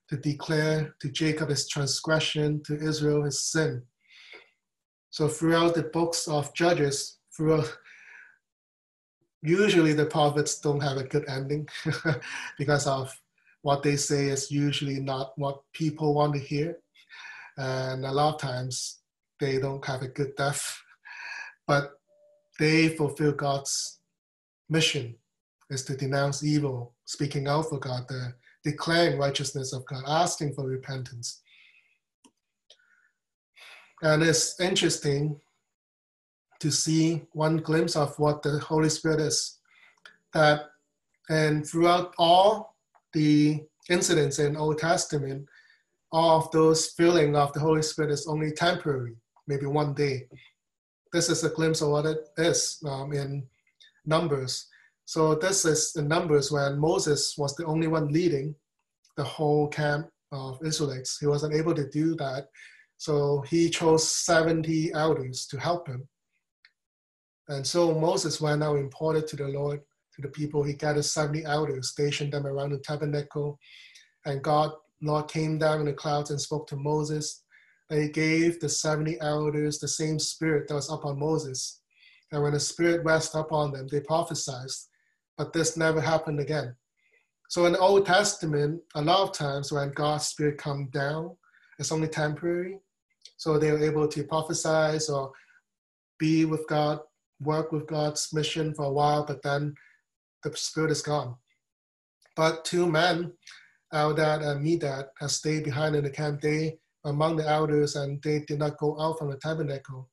[0.10, 3.84] to declare to Jacob his transgression, to Israel his sin.
[5.12, 7.72] So throughout the books of Judges, throughout
[9.42, 11.68] usually the prophets don't have a good ending
[12.58, 13.16] because of
[13.62, 16.78] what they say is usually not what people want to hear.
[17.58, 19.00] And a lot of times
[19.40, 20.82] they don't have a good death,
[21.68, 21.94] but
[22.60, 24.00] they fulfill God's
[24.70, 25.16] mission
[25.70, 30.68] is to denounce evil, speaking out for God, the declaring righteousness of God, asking for
[30.68, 31.42] repentance.
[34.02, 35.40] And it's interesting
[36.62, 39.58] to see one glimpse of what the Holy Spirit is.
[40.34, 40.70] That
[41.30, 42.76] and throughout all
[43.14, 45.48] the incidents in Old Testament,
[46.12, 49.16] all of those feeling of the Holy Spirit is only temporary,
[49.48, 50.28] maybe one day.
[51.12, 53.44] This is a glimpse of what it is um, in
[54.06, 54.68] Numbers.
[55.06, 58.56] So this is in Numbers when Moses was the only one leading
[59.18, 61.18] the whole camp of Israelites.
[61.20, 62.50] He wasn't able to do that.
[62.98, 66.08] So he chose 70 elders to help him.
[67.52, 69.82] And so Moses went out and reported to the Lord,
[70.16, 70.64] to the people.
[70.64, 73.60] He gathered 70 elders, stationed them around the tabernacle.
[74.26, 77.44] And God Lord came down in the clouds and spoke to Moses.
[77.90, 81.82] They gave the 70 elders the same spirit that was upon Moses.
[82.32, 84.70] And when the spirit rested upon them, they prophesied.
[85.38, 86.74] But this never happened again.
[87.50, 91.36] So in the Old Testament, a lot of times when God's spirit come down,
[91.80, 92.80] it's only temporary.
[93.36, 95.34] So they were able to prophesy or
[96.18, 97.00] be with God,
[97.42, 99.74] work with God's mission for a while, but then
[100.44, 101.36] the spirit is gone.
[102.36, 103.34] But two men,
[103.94, 106.42] Eldad and Medad, have stayed behind in the camp.
[106.42, 110.10] They among the elders and they did not go out from the tabernacle.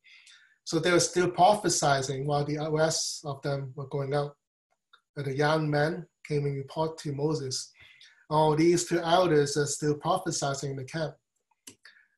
[0.64, 4.34] So they were still prophesying while the rest of them were going out.
[5.14, 7.70] But the young men came and reported to Moses.
[8.30, 11.14] Oh, these two elders are still prophesying in the camp.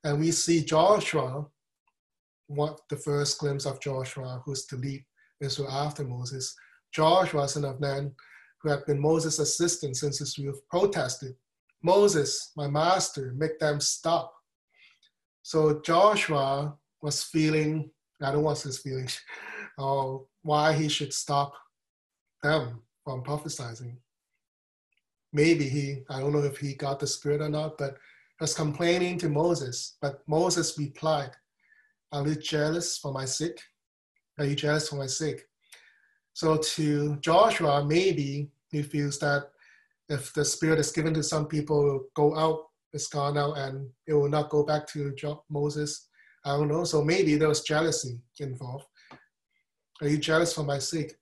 [0.03, 1.47] And we see Joshua,
[2.51, 5.05] what the first glimpse of Joshua, who's to lead
[5.41, 6.55] Israel after Moses.
[6.93, 8.13] Joshua, son of Nun,
[8.61, 11.35] who had been Moses' assistant since his youth, protested,
[11.83, 14.35] Moses, my master, make them stop.
[15.43, 19.21] So Joshua was feeling, I don't want his feelings,
[19.79, 21.55] uh, why he should stop
[22.43, 23.97] them from prophesying.
[25.33, 27.97] Maybe he, I don't know if he got the spirit or not, but
[28.41, 29.97] was complaining to Moses.
[30.03, 31.31] But Moses replied,
[32.13, 33.61] Are you jealous for my sake?
[34.39, 35.43] Are you jealous for my sake?
[36.33, 39.51] So to Joshua, maybe he feels that
[40.09, 43.89] if the spirit is given to some people, will go out it's gone out and
[44.07, 45.15] it will not go back to
[45.49, 46.09] Moses.
[46.45, 46.85] I don't know.
[46.85, 48.87] So maybe there was jealousy involved.
[50.01, 51.15] Are you jealous for my sake?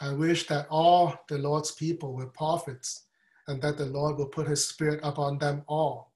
[0.00, 3.06] I wish that all the Lord's people were prophets
[3.48, 6.12] and that the Lord will put his spirit upon them all.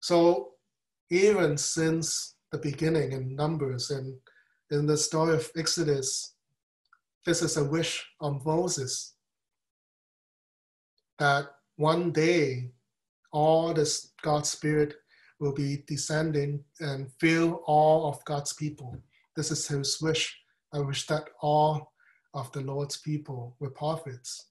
[0.00, 0.52] So
[1.10, 4.16] even since the beginning in Numbers and
[4.70, 6.34] in the story of Exodus,
[7.24, 9.14] this is a wish of Moses
[11.18, 12.70] that one day
[13.32, 14.94] all this God's Spirit
[15.38, 18.96] will be descending and fill all of God's people.
[19.34, 20.36] This is his wish.
[20.72, 21.92] I wish that all
[22.34, 24.48] of the Lord's people were prophets,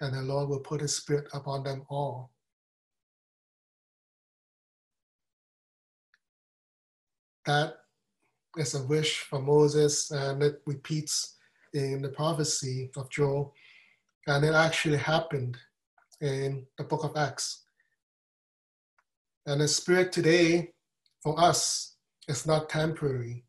[0.00, 2.33] and the Lord will put his spirit upon them all.
[7.46, 7.76] That
[8.56, 11.36] is a wish for Moses, and it repeats
[11.72, 13.52] in the prophecy of Joel,
[14.26, 15.56] and it actually happened
[16.20, 17.64] in the book of Acts.
[19.46, 20.72] And the Spirit today
[21.22, 21.96] for us
[22.28, 23.44] is not temporary.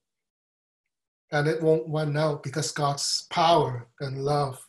[1.31, 4.65] And it won't run out because God's power and love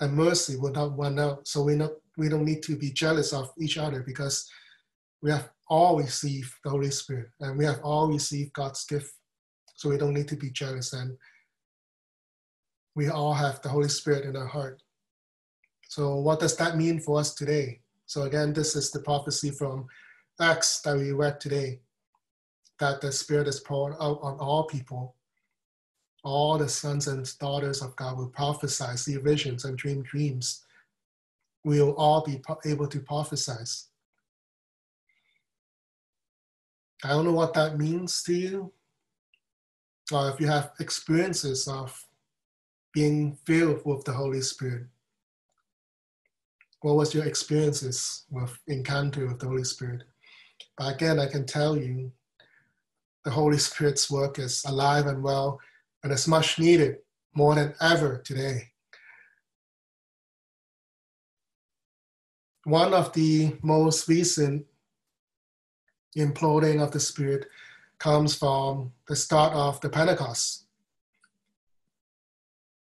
[0.00, 1.46] and mercy will not run out.
[1.46, 4.48] So we, not, we don't need to be jealous of each other because
[5.22, 9.10] we have all receive the Holy Spirit and we have all received God's gift.
[9.74, 10.92] So we don't need to be jealous.
[10.92, 11.16] And
[12.94, 14.82] we all have the Holy Spirit in our heart.
[15.88, 17.80] So what does that mean for us today?
[18.04, 19.86] So again, this is the prophecy from
[20.38, 21.80] Acts that we read today,
[22.78, 25.16] that the Spirit is poured out on all people.
[26.22, 30.64] All the sons and daughters of God will prophesy, see visions, and dream dreams.
[31.64, 33.64] We will all be able to prophesy.
[37.04, 38.72] I don't know what that means to you,
[40.12, 42.06] or if you have experiences of
[42.92, 44.86] being filled with the Holy Spirit
[46.82, 50.02] what was your experiences with encounter with the Holy Spirit?
[50.76, 52.12] But again, I can tell you
[53.24, 55.60] the Holy Spirit's work is alive and well
[56.02, 56.96] and is much needed
[57.34, 58.68] more than ever today.
[62.64, 64.66] One of the most recent
[66.16, 67.46] imploding of the Spirit
[67.98, 70.64] comes from the start of the Pentecost.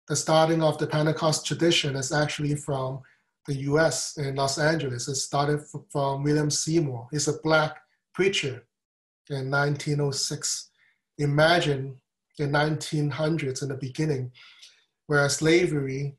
[0.09, 3.01] The starting of the Pentecost tradition is actually from
[3.47, 5.09] the US in Los Angeles.
[5.09, 5.61] It started
[5.91, 7.09] from William Seymour.
[7.11, 7.79] He's a black
[8.13, 8.65] preacher
[9.31, 10.71] in 1906.
[11.19, 11.97] Imagine
[12.39, 14.31] in 1900s in the beginning,
[15.07, 16.17] where slavery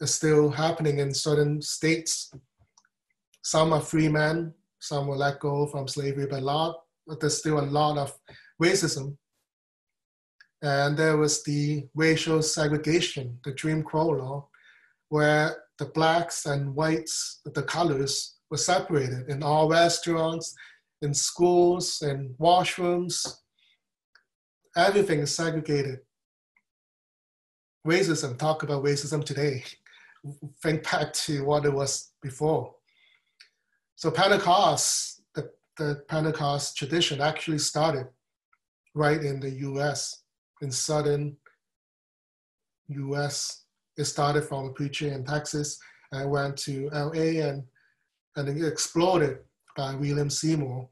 [0.00, 2.32] is still happening in certain states.
[3.42, 4.54] Some are free men,
[4.84, 6.76] some were let go from slavery, but a lot,
[7.06, 8.12] but there's still a lot of
[8.62, 9.16] racism.
[10.62, 14.48] And there was the racial segregation, the Jim Crow law,
[15.08, 20.54] where the blacks and whites, the colors were separated in all restaurants,
[21.02, 23.26] in schools, in washrooms.
[24.76, 26.00] Everything is segregated.
[27.86, 29.64] Racism, talk about racism today.
[30.62, 32.74] Think back to what it was before.
[33.96, 38.06] So Pentecost, the, the Pentecost tradition actually started
[38.94, 40.24] right in the US,
[40.60, 41.36] in southern
[42.88, 43.64] US
[43.96, 45.78] it started from a preacher in Texas
[46.12, 47.62] and went to LA and
[48.36, 49.38] and it exploded
[49.76, 50.88] by William Seymour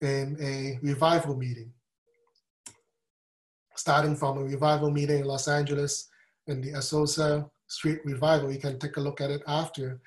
[0.00, 1.72] in a revival meeting.
[3.76, 6.08] Starting from a revival meeting in Los Angeles
[6.48, 10.00] in the Azusa Street Revival, you can take a look at it after.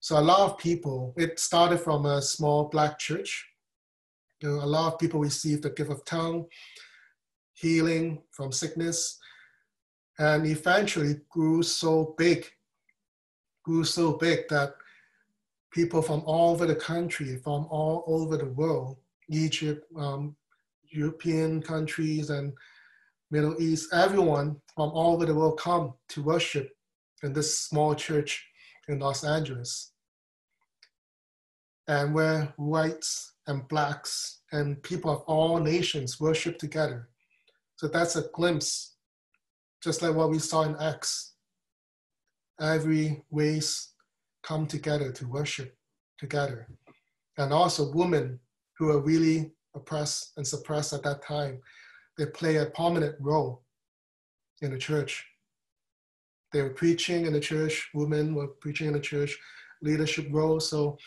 [0.00, 3.46] So a lot of people, it started from a small black church.
[4.40, 6.46] You know, a lot of people received the gift of tongue,
[7.52, 9.18] healing from sickness,
[10.18, 12.46] and eventually grew so big,
[13.62, 14.74] grew so big that
[15.70, 18.96] people from all over the country, from all over the world,
[19.28, 20.34] Egypt, um,
[20.88, 22.54] European countries, and
[23.30, 26.70] Middle East, everyone from all over the world come to worship
[27.22, 28.49] in this small church
[28.90, 29.92] in Los Angeles.
[31.88, 37.08] And where whites and blacks and people of all nations worship together.
[37.76, 38.96] So that's a glimpse,
[39.82, 41.34] just like what we saw in Acts.
[42.60, 43.94] Every race
[44.42, 45.76] come together to worship
[46.18, 46.68] together.
[47.38, 48.38] And also women
[48.78, 51.60] who are really oppressed and suppressed at that time,
[52.18, 53.62] they play a prominent role
[54.60, 55.26] in the church.
[56.52, 59.38] They were preaching in the church, women were preaching in the church,
[59.82, 60.60] leadership role.
[60.60, 60.98] So,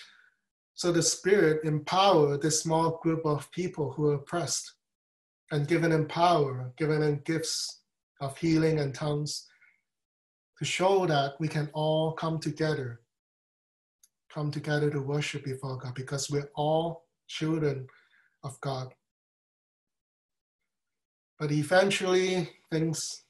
[0.75, 4.73] so the Spirit empowered this small group of people who were oppressed
[5.51, 7.81] and given them power, given them gifts
[8.21, 9.47] of healing and tongues
[10.57, 13.01] to show that we can all come together,
[14.33, 17.87] come together to worship before God because we're all children
[18.43, 18.93] of God.
[21.39, 23.23] But eventually things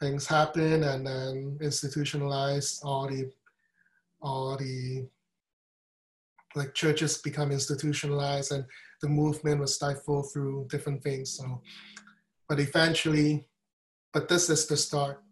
[0.00, 3.30] things happen and then institutionalized all the
[4.20, 5.06] all the
[6.54, 8.64] like churches become institutionalized and
[9.02, 11.60] the movement was stifled through different things so.
[12.48, 13.48] But eventually
[14.12, 15.22] but this is the start.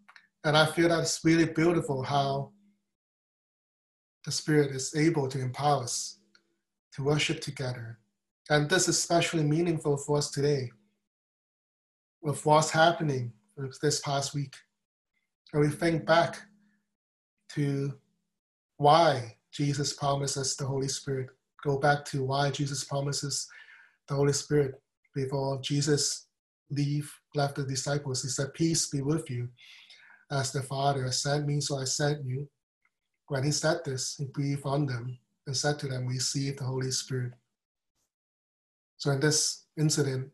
[0.43, 2.51] And i feel that it's really beautiful how
[4.25, 6.19] the spirit is able to empower us
[6.93, 7.97] to worship together.
[8.49, 10.69] And this is especially meaningful for us today
[12.21, 13.31] with what's happening
[13.81, 14.55] this past week.
[15.53, 16.37] And we think back
[17.53, 17.93] to
[18.77, 21.29] why Jesus promises the Holy Spirit.
[21.63, 23.47] Go back to why Jesus promises
[24.07, 24.75] the Holy Spirit
[25.15, 26.27] before Jesus
[26.69, 28.21] leave left the disciples.
[28.21, 29.49] He said, Peace be with you.
[30.31, 32.47] As the Father has sent me, so I sent you.
[33.29, 36.91] When he said this, he breathed on them and said to them, Receive the Holy
[36.91, 37.33] Spirit.
[38.97, 40.29] So in this incident,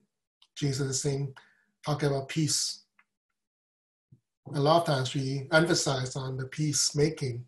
[0.56, 1.34] Jesus is saying,
[1.86, 2.83] talking about peace
[4.54, 7.46] a lot of times we emphasize on the peacemaking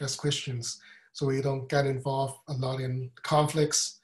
[0.00, 0.80] as Christians,
[1.12, 4.00] so we don't get involved a lot in conflicts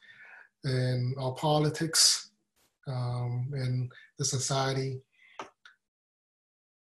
[0.65, 2.31] in our politics,
[2.87, 5.01] um, in the society,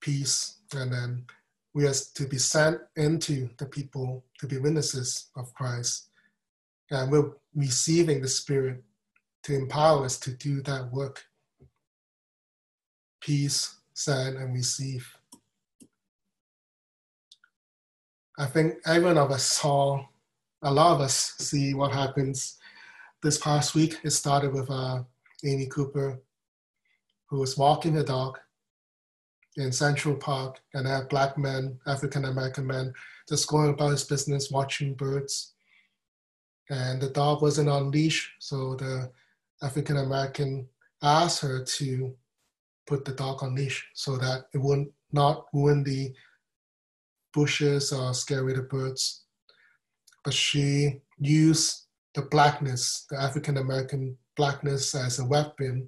[0.02, 1.26] peace, and then
[1.74, 6.10] we are to be sent into the people to be witnesses of Christ.
[6.90, 8.84] And we're receiving the Spirit
[9.44, 11.24] to empower us to do that work.
[13.22, 15.08] Peace, send, and receive.
[18.42, 20.04] I think every one of us saw,
[20.64, 22.58] a lot of us see what happens
[23.22, 24.00] this past week.
[24.04, 25.04] It started with uh,
[25.46, 26.20] Amy Cooper,
[27.30, 28.40] who was walking her dog
[29.58, 32.92] in Central Park, and had black men, African American men,
[33.30, 35.54] just going about his business, watching birds.
[36.72, 39.12] And the dog wasn't on leash, so the
[39.62, 40.68] African American
[41.04, 42.16] asked her to
[42.88, 46.12] put the dog on leash so that it would not ruin the
[47.34, 49.24] bushes scare away the birds.
[50.24, 55.88] But she used the blackness, the African American blackness, as a weapon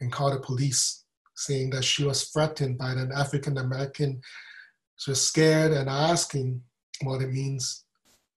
[0.00, 1.04] and called the police,
[1.36, 4.20] saying that she was threatened by an African American.
[4.96, 6.62] She was scared and asking
[7.02, 7.84] what it means,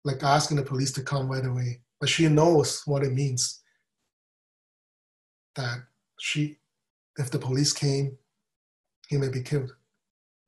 [0.03, 1.81] like asking the police to come right away.
[1.99, 3.61] But she knows what it means.
[5.55, 5.79] That
[6.19, 6.57] she,
[7.17, 8.17] if the police came,
[9.07, 9.73] he may be killed.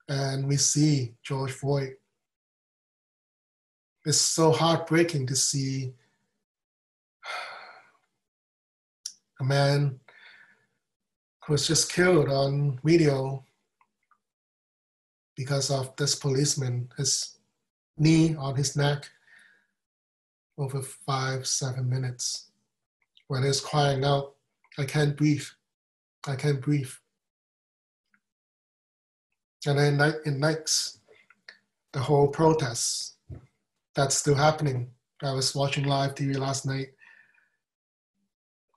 [0.07, 1.93] And we see George Floyd
[4.09, 5.93] it's so heartbreaking to see
[9.39, 9.99] a man
[11.45, 13.45] who was just killed on video
[15.35, 17.37] because of this policeman, his
[17.99, 19.07] knee on his neck
[20.57, 22.49] over five, seven minutes.
[23.27, 24.33] When he's crying out,
[24.79, 25.45] I can't breathe,
[26.25, 26.91] I can't breathe.
[29.67, 30.97] And it ignites
[31.93, 33.17] the whole protest
[33.95, 34.91] that's still happening.
[35.21, 36.87] I was watching live TV last night.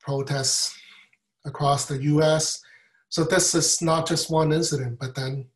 [0.01, 0.77] Protests
[1.45, 2.61] across the US.
[3.09, 5.47] So this is not just one incident, but then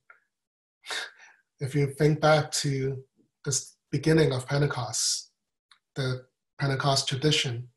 [1.60, 3.02] if you think back to
[3.44, 5.30] the beginning of Pentecost,
[5.94, 6.26] the
[6.58, 7.68] Pentecost tradition.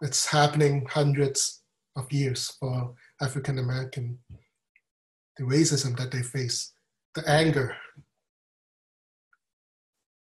[0.00, 1.62] It's happening hundreds
[1.96, 4.18] of years for African American.
[5.36, 6.72] The racism that they face,
[7.14, 7.76] the anger.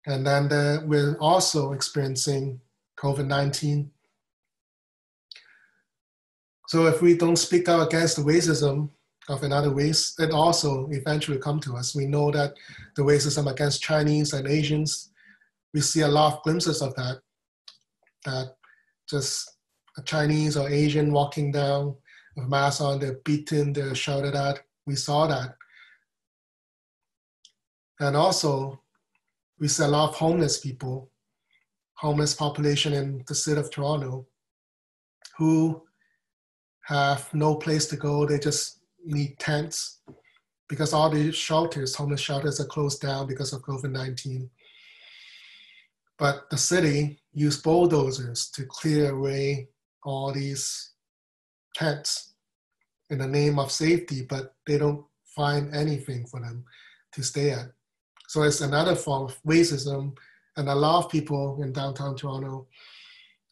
[0.07, 2.61] And then the, we're also experiencing
[2.98, 3.90] COVID 19.
[6.68, 8.90] So if we don't speak out against the racism
[9.28, 11.94] of another race, it also eventually come to us.
[11.94, 12.54] We know that
[12.94, 15.11] the racism against Chinese and Asians,
[15.74, 17.20] we see a lot of glimpses of that.
[18.24, 18.57] That
[19.09, 19.57] just
[19.96, 21.94] a Chinese or Asian walking down
[22.36, 24.61] with mask on, they're beaten, they're shouted at.
[24.86, 25.57] We saw that.
[27.98, 28.80] And also,
[29.59, 31.11] we see a lot of homeless people
[31.96, 34.26] homeless population in the city of Toronto
[35.38, 35.82] who
[36.84, 38.26] have no place to go.
[38.26, 40.00] They just need tents
[40.68, 44.48] because all the shelters, homeless shelters, are closed down because of COVID 19.
[46.18, 49.68] But the city used bulldozers to clear away
[50.02, 50.92] all these
[51.74, 52.34] tents
[53.11, 55.04] in the name of safety, but they don't
[55.34, 56.64] find anything for them
[57.12, 57.66] to stay at.
[58.29, 60.16] So it's another form of racism
[60.57, 62.66] and a lot of people in downtown Toronto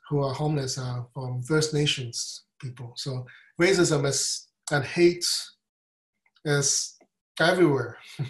[0.08, 2.92] who are homeless are from First Nations people.
[2.96, 3.26] So
[3.60, 5.26] racism is and hate
[6.44, 6.96] is
[7.40, 7.98] everywhere.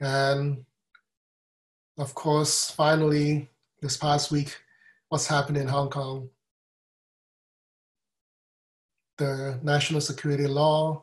[0.00, 0.64] and
[1.98, 3.48] of course, finally,
[3.82, 4.56] this past week,
[5.08, 6.30] what's happened in Hong Kong?
[9.16, 11.02] The national security law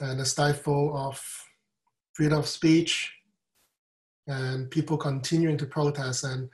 [0.00, 1.22] and the stifle of
[2.12, 3.12] freedom of speech
[4.26, 6.48] and people continuing to protest and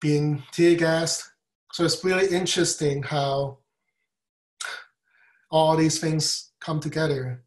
[0.00, 1.30] being tear gassed.
[1.72, 3.58] So it's really interesting how
[5.50, 7.42] all these things come together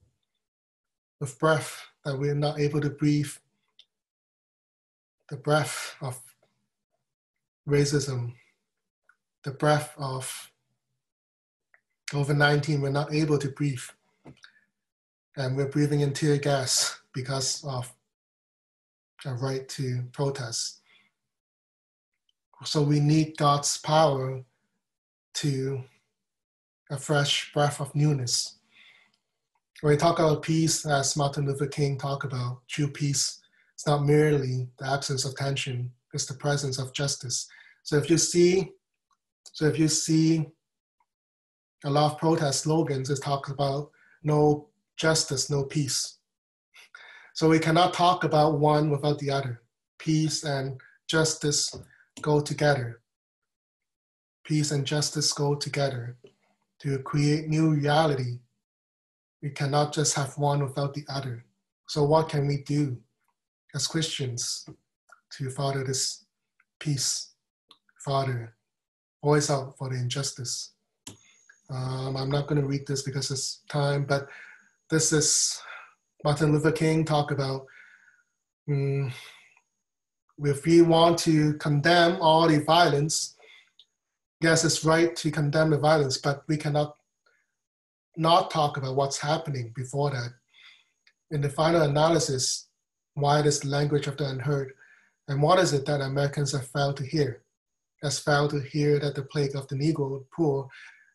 [1.20, 3.32] with breath that we're not able to breathe,
[5.30, 6.20] the breath of
[7.68, 8.34] racism,
[9.44, 10.52] the breath of
[12.10, 13.84] COVID 19, we're not able to breathe.
[15.38, 17.94] And we're breathing in tear gas because of
[19.26, 20.82] a right to protest.
[22.64, 24.44] So we need God's power
[25.36, 25.84] to
[26.90, 28.58] a fresh breath of newness.
[29.82, 33.40] When we talk about peace, as Martin Luther King talked about, true peace,
[33.74, 37.48] it's not merely the absence of tension, it's the presence of justice.
[37.82, 38.74] So if you see,
[39.54, 40.46] so if you see
[41.84, 43.90] a lot of protest slogans, it talks about
[44.24, 46.20] no justice, no peace.
[47.34, 49.62] So we cannot talk about one without the other.
[49.98, 51.74] Peace and justice
[52.22, 53.02] go together.
[54.44, 56.18] Peace and justice go together
[56.80, 58.40] to create new reality.
[59.42, 61.46] We cannot just have one without the other.
[61.88, 62.98] So, what can we do
[63.74, 64.68] as Christians
[65.38, 66.26] to father this
[66.80, 67.34] peace,
[68.04, 68.56] father,
[69.24, 70.74] voice out for the injustice?
[71.70, 74.28] Um, I'm not going to read this because it's time, but
[74.90, 75.62] this is
[76.24, 77.66] Martin Luther King talk about
[78.70, 79.12] um,
[80.44, 83.36] if we want to condemn all the violence,
[84.42, 86.96] yes, it's right to condemn the violence, but we cannot
[88.18, 90.34] not talk about what's happening before that.
[91.32, 92.68] In the final analysis,
[93.14, 94.74] why this language of the unheard,
[95.28, 97.44] and what is it that Americans have failed to hear?
[98.04, 100.68] Has failed to hear that the plague of the Negro poor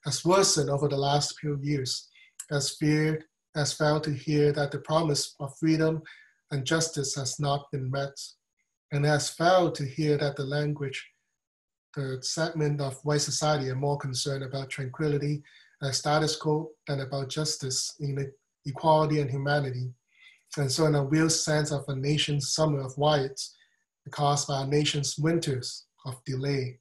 [0.05, 2.09] has worsened over the last few years,
[2.49, 3.25] has feared
[3.57, 6.03] has failed to hear that the promise of freedom
[6.51, 8.17] and justice has not been met,
[8.93, 11.05] and has failed to hear that the language,
[11.95, 15.43] the segment of white society are more concerned about tranquility
[15.81, 17.99] and status quo than about justice,
[18.67, 19.93] equality, and humanity.
[20.57, 23.57] And so, in a real sense of a nation's summer of riots,
[24.11, 26.79] caused by a nation's winters of delay.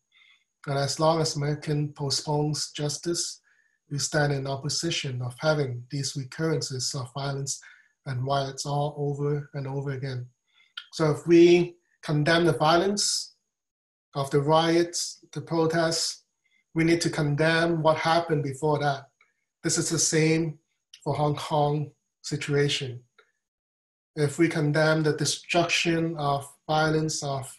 [0.68, 3.42] And as long as American postpones justice,
[3.90, 7.60] we stand in opposition of having these recurrences of violence
[8.06, 10.26] and riots all over and over again.
[10.94, 13.36] So if we condemn the violence
[14.16, 16.24] of the riots, the protests,
[16.74, 19.04] we need to condemn what happened before that.
[19.64, 20.60] This is the same
[21.04, 23.02] for Hong Kong situation.
[24.16, 27.52] If we condemn the destruction of violence, of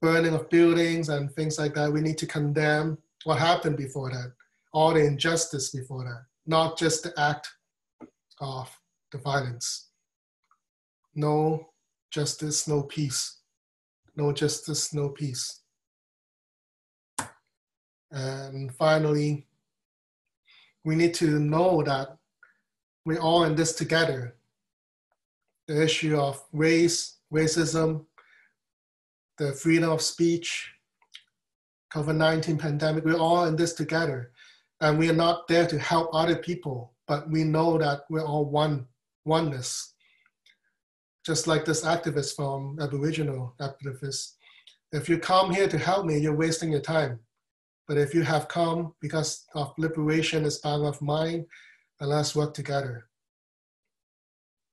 [0.00, 4.32] burning of buildings and things like that, we need to condemn what happened before that
[4.72, 7.48] all the injustice before that, not just the act
[8.40, 8.70] of
[9.12, 9.88] the violence.
[11.14, 11.70] No
[12.10, 13.40] justice, no peace.
[14.16, 15.60] No justice, no peace.
[18.10, 19.46] And finally,
[20.84, 22.16] we need to know that
[23.04, 24.36] we're all in this together.
[25.68, 28.06] The issue of race, racism,
[29.38, 30.72] the freedom of speech,
[31.92, 34.32] COVID 19 pandemic, we're all in this together.
[34.80, 38.46] And we are not there to help other people, but we know that we're all
[38.46, 38.86] one,
[39.24, 39.94] oneness.
[41.24, 44.32] Just like this activist from Aboriginal activists.
[44.92, 47.20] If you come here to help me, you're wasting your time.
[47.86, 51.44] But if you have come because of liberation is bound of mind,
[51.98, 53.06] then let's work together.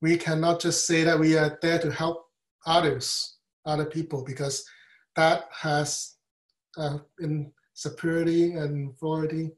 [0.00, 2.26] We cannot just say that we are there to help
[2.64, 3.36] others,
[3.66, 4.64] other people, because
[5.16, 6.14] that has
[6.78, 9.50] uh, insecurity and authority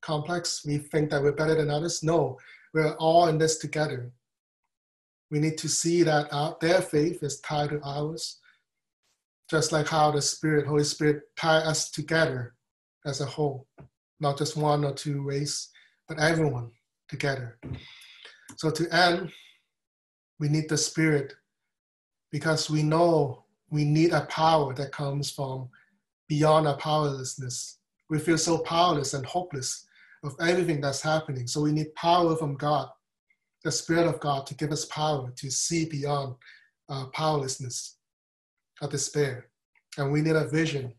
[0.00, 0.64] complex.
[0.64, 2.02] We think that we're better than others.
[2.02, 2.38] No,
[2.74, 4.12] we're all in this together.
[5.30, 8.38] We need to see that our, their faith is tied to ours,
[9.48, 12.54] just like how the Spirit, Holy Spirit, tie us together
[13.06, 13.66] as a whole,
[14.18, 15.70] not just one or two race,
[16.08, 16.70] but everyone
[17.08, 17.58] together.
[18.56, 19.32] So to end,
[20.38, 21.34] we need the Spirit
[22.32, 25.68] because we know we need a power that comes from
[26.28, 27.78] beyond our powerlessness.
[28.08, 29.86] We feel so powerless and hopeless
[30.22, 31.46] of everything that's happening.
[31.46, 32.88] So we need power from God,
[33.64, 36.34] the Spirit of God, to give us power to see beyond
[36.88, 37.96] uh, powerlessness
[38.82, 39.46] or despair.
[39.96, 40.94] And we need a vision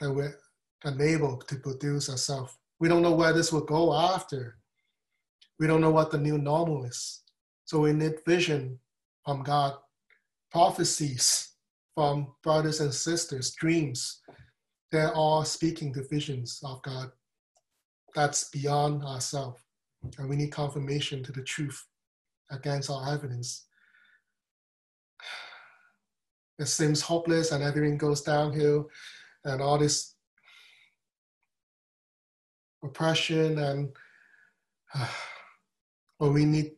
[0.00, 0.36] that we're
[0.84, 2.56] unable to produce ourselves.
[2.80, 4.58] We don't know where this will go after.
[5.58, 7.22] We don't know what the new normal is.
[7.64, 8.78] So we need vision
[9.24, 9.74] from God,
[10.50, 11.52] prophecies
[11.94, 14.20] from brothers and sisters, dreams.
[14.92, 17.10] They're all speaking to visions of God
[18.16, 19.60] that's beyond ourselves.
[20.18, 21.86] And we need confirmation to the truth
[22.50, 23.66] against our evidence.
[26.58, 28.88] It seems hopeless and everything goes downhill
[29.44, 30.14] and all this
[32.82, 33.90] oppression and
[34.94, 35.06] uh,
[36.18, 36.70] but we need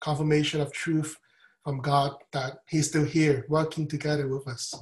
[0.00, 1.14] confirmation of truth
[1.62, 4.74] from God that He's still here working together with us.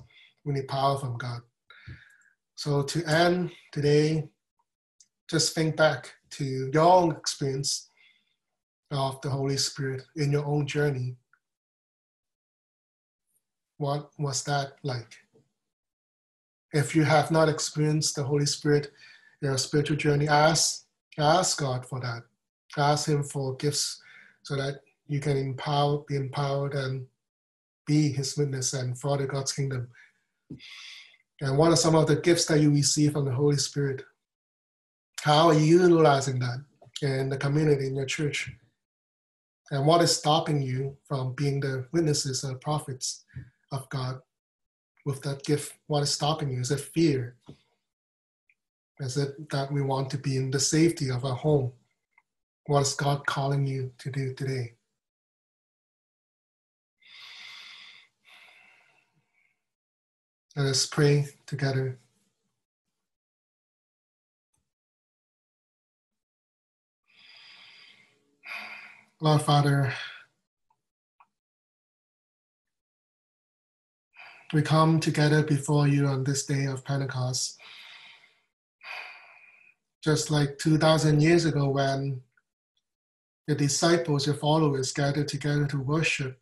[0.45, 1.41] We need power from God.
[2.55, 4.29] So to end today,
[5.29, 7.91] just think back to your own experience
[8.91, 11.17] of the Holy Spirit in your own journey.
[13.79, 15.17] What was that like?
[16.73, 18.93] If you have not experienced the Holy Spirit
[19.43, 20.85] in your spiritual journey, ask,
[21.19, 22.23] ask God for that.
[22.77, 24.01] Ask Him for gifts
[24.43, 27.07] so that you can empower, be empowered and
[27.87, 29.89] be His witness and further God's kingdom.
[31.41, 34.03] And what are some of the gifts that you receive from the Holy Spirit?
[35.27, 36.65] How are you utilizing that
[37.03, 38.49] in the community, in your church?
[39.73, 43.25] And what is stopping you from being the witnesses and prophets
[43.73, 44.21] of God
[45.05, 45.75] with that gift?
[45.89, 46.61] What is stopping you?
[46.61, 47.35] Is it fear?
[49.01, 51.73] Is it that we want to be in the safety of our home?
[52.67, 54.75] What is God calling you to do today?
[60.55, 61.99] Let us pray together.
[69.23, 69.95] Lord Father,
[74.53, 77.57] we come together before you on this day of Pentecost.
[80.05, 82.21] Just like 2,000 years ago, when
[83.47, 86.39] the disciples, your followers, gathered together to worship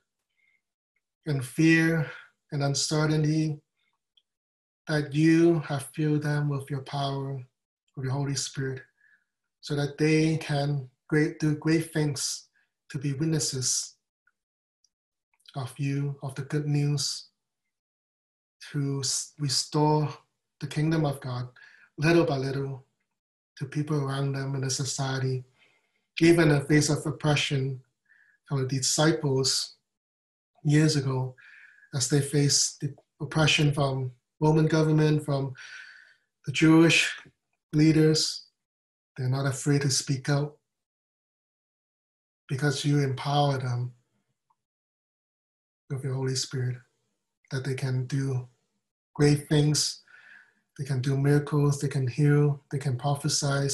[1.27, 2.11] in fear
[2.51, 3.61] and uncertainty,
[4.89, 7.35] that you have filled them with your power,
[7.95, 8.83] with your Holy Spirit,
[9.61, 12.49] so that they can great, do great things
[12.95, 13.97] to be witnesses
[15.57, 17.27] of you, of the good news,
[18.71, 19.03] to
[19.41, 20.09] restore
[20.61, 21.49] the kingdom of God
[21.99, 22.87] little by little
[23.59, 25.43] to people around them in the society,
[26.21, 27.81] even in the face of oppression
[28.49, 29.75] from the disciples
[30.63, 31.35] years ago,
[31.97, 35.53] as they faced the oppression from Roman government, from
[36.47, 37.13] the Jewish
[37.73, 38.45] leaders.
[39.17, 40.57] They're not afraid to speak out
[42.49, 43.93] because you empower them
[45.91, 46.77] with your Holy Spirit
[47.51, 48.49] that they can do
[49.15, 50.03] great things,
[50.79, 53.69] they can do miracles, they can heal, they can prophesy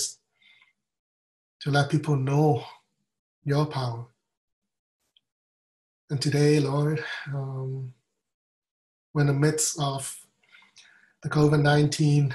[1.60, 2.62] to let people know
[3.44, 4.06] your power.
[6.10, 7.02] And today, Lord,
[7.32, 7.94] um,
[9.14, 10.14] we're in the midst of
[11.22, 12.34] the COVID 19,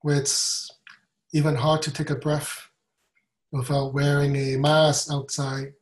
[0.00, 0.70] where it's
[1.32, 2.68] even hard to take a breath
[3.56, 5.72] without wearing a mask outside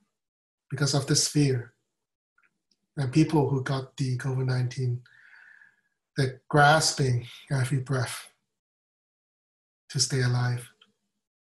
[0.70, 1.72] because of this fear.
[2.97, 5.03] And people who got the COVID 19,
[6.16, 8.31] they're grasping every breath
[9.91, 10.70] to stay alive.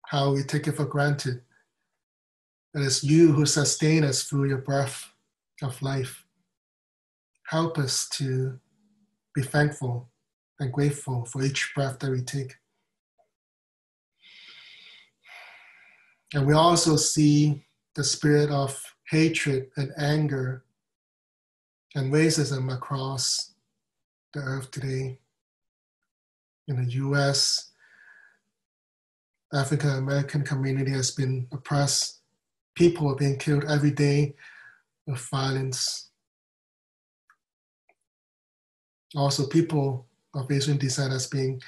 [0.07, 1.43] How we take it for granted.
[2.75, 5.13] It is you who sustain us through your breath
[5.63, 6.25] of life.
[7.47, 8.59] Help us to
[9.35, 10.11] be thankful
[10.61, 12.55] and grateful for each breath that we take.
[16.35, 17.65] And we also see
[17.95, 20.65] the spirit of hatred and anger
[21.95, 23.55] and racism across
[24.35, 25.19] the earth today.
[26.69, 27.71] In the US,
[29.55, 32.21] African American community has been oppressed.
[32.75, 34.35] People are being killed every day
[35.07, 36.11] with violence.
[39.17, 41.61] Also, people of Asian descent has being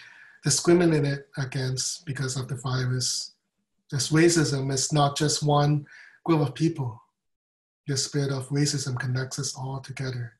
[0.45, 3.33] discriminated against because of the virus.
[3.91, 5.87] This racism is not just one
[6.25, 7.01] group of people.
[7.87, 10.35] The spirit of racism connects us all together,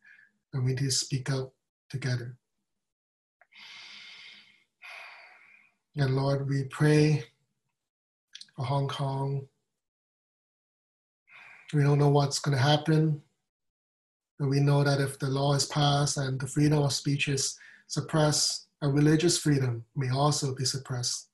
[0.53, 1.53] and we need to speak out
[1.89, 2.37] together.
[5.97, 7.25] And Lord, we pray
[8.55, 9.49] for Hong Kong.
[11.75, 13.21] We don't know what's going to happen,
[14.39, 17.59] but we know that if the law is passed and the freedom of speech is
[17.89, 21.30] suppressed, a religious freedom may also be suppressed.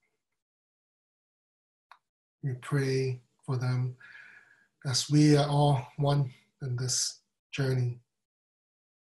[2.43, 3.97] We pray for them
[4.87, 6.32] as we are all one
[6.62, 7.20] in this
[7.53, 7.99] journey.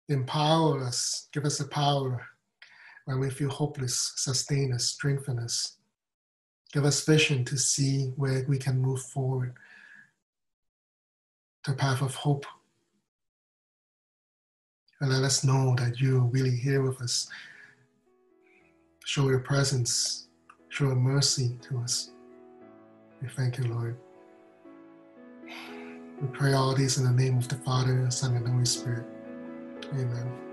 [0.07, 2.26] Empower us, give us the power
[3.05, 5.78] when we feel hopeless, sustain us, strengthen us.
[6.73, 9.53] Give us vision to see where we can move forward.
[11.65, 12.45] The path of hope.
[15.01, 17.28] And let us know that you're really here with us.
[19.03, 20.28] Show your presence,
[20.69, 22.11] show your mercy to us.
[23.22, 23.97] We thank you, Lord.
[26.22, 29.05] We pray all these in the name of the Father, Son, and Holy Spirit.
[29.93, 30.45] Amen.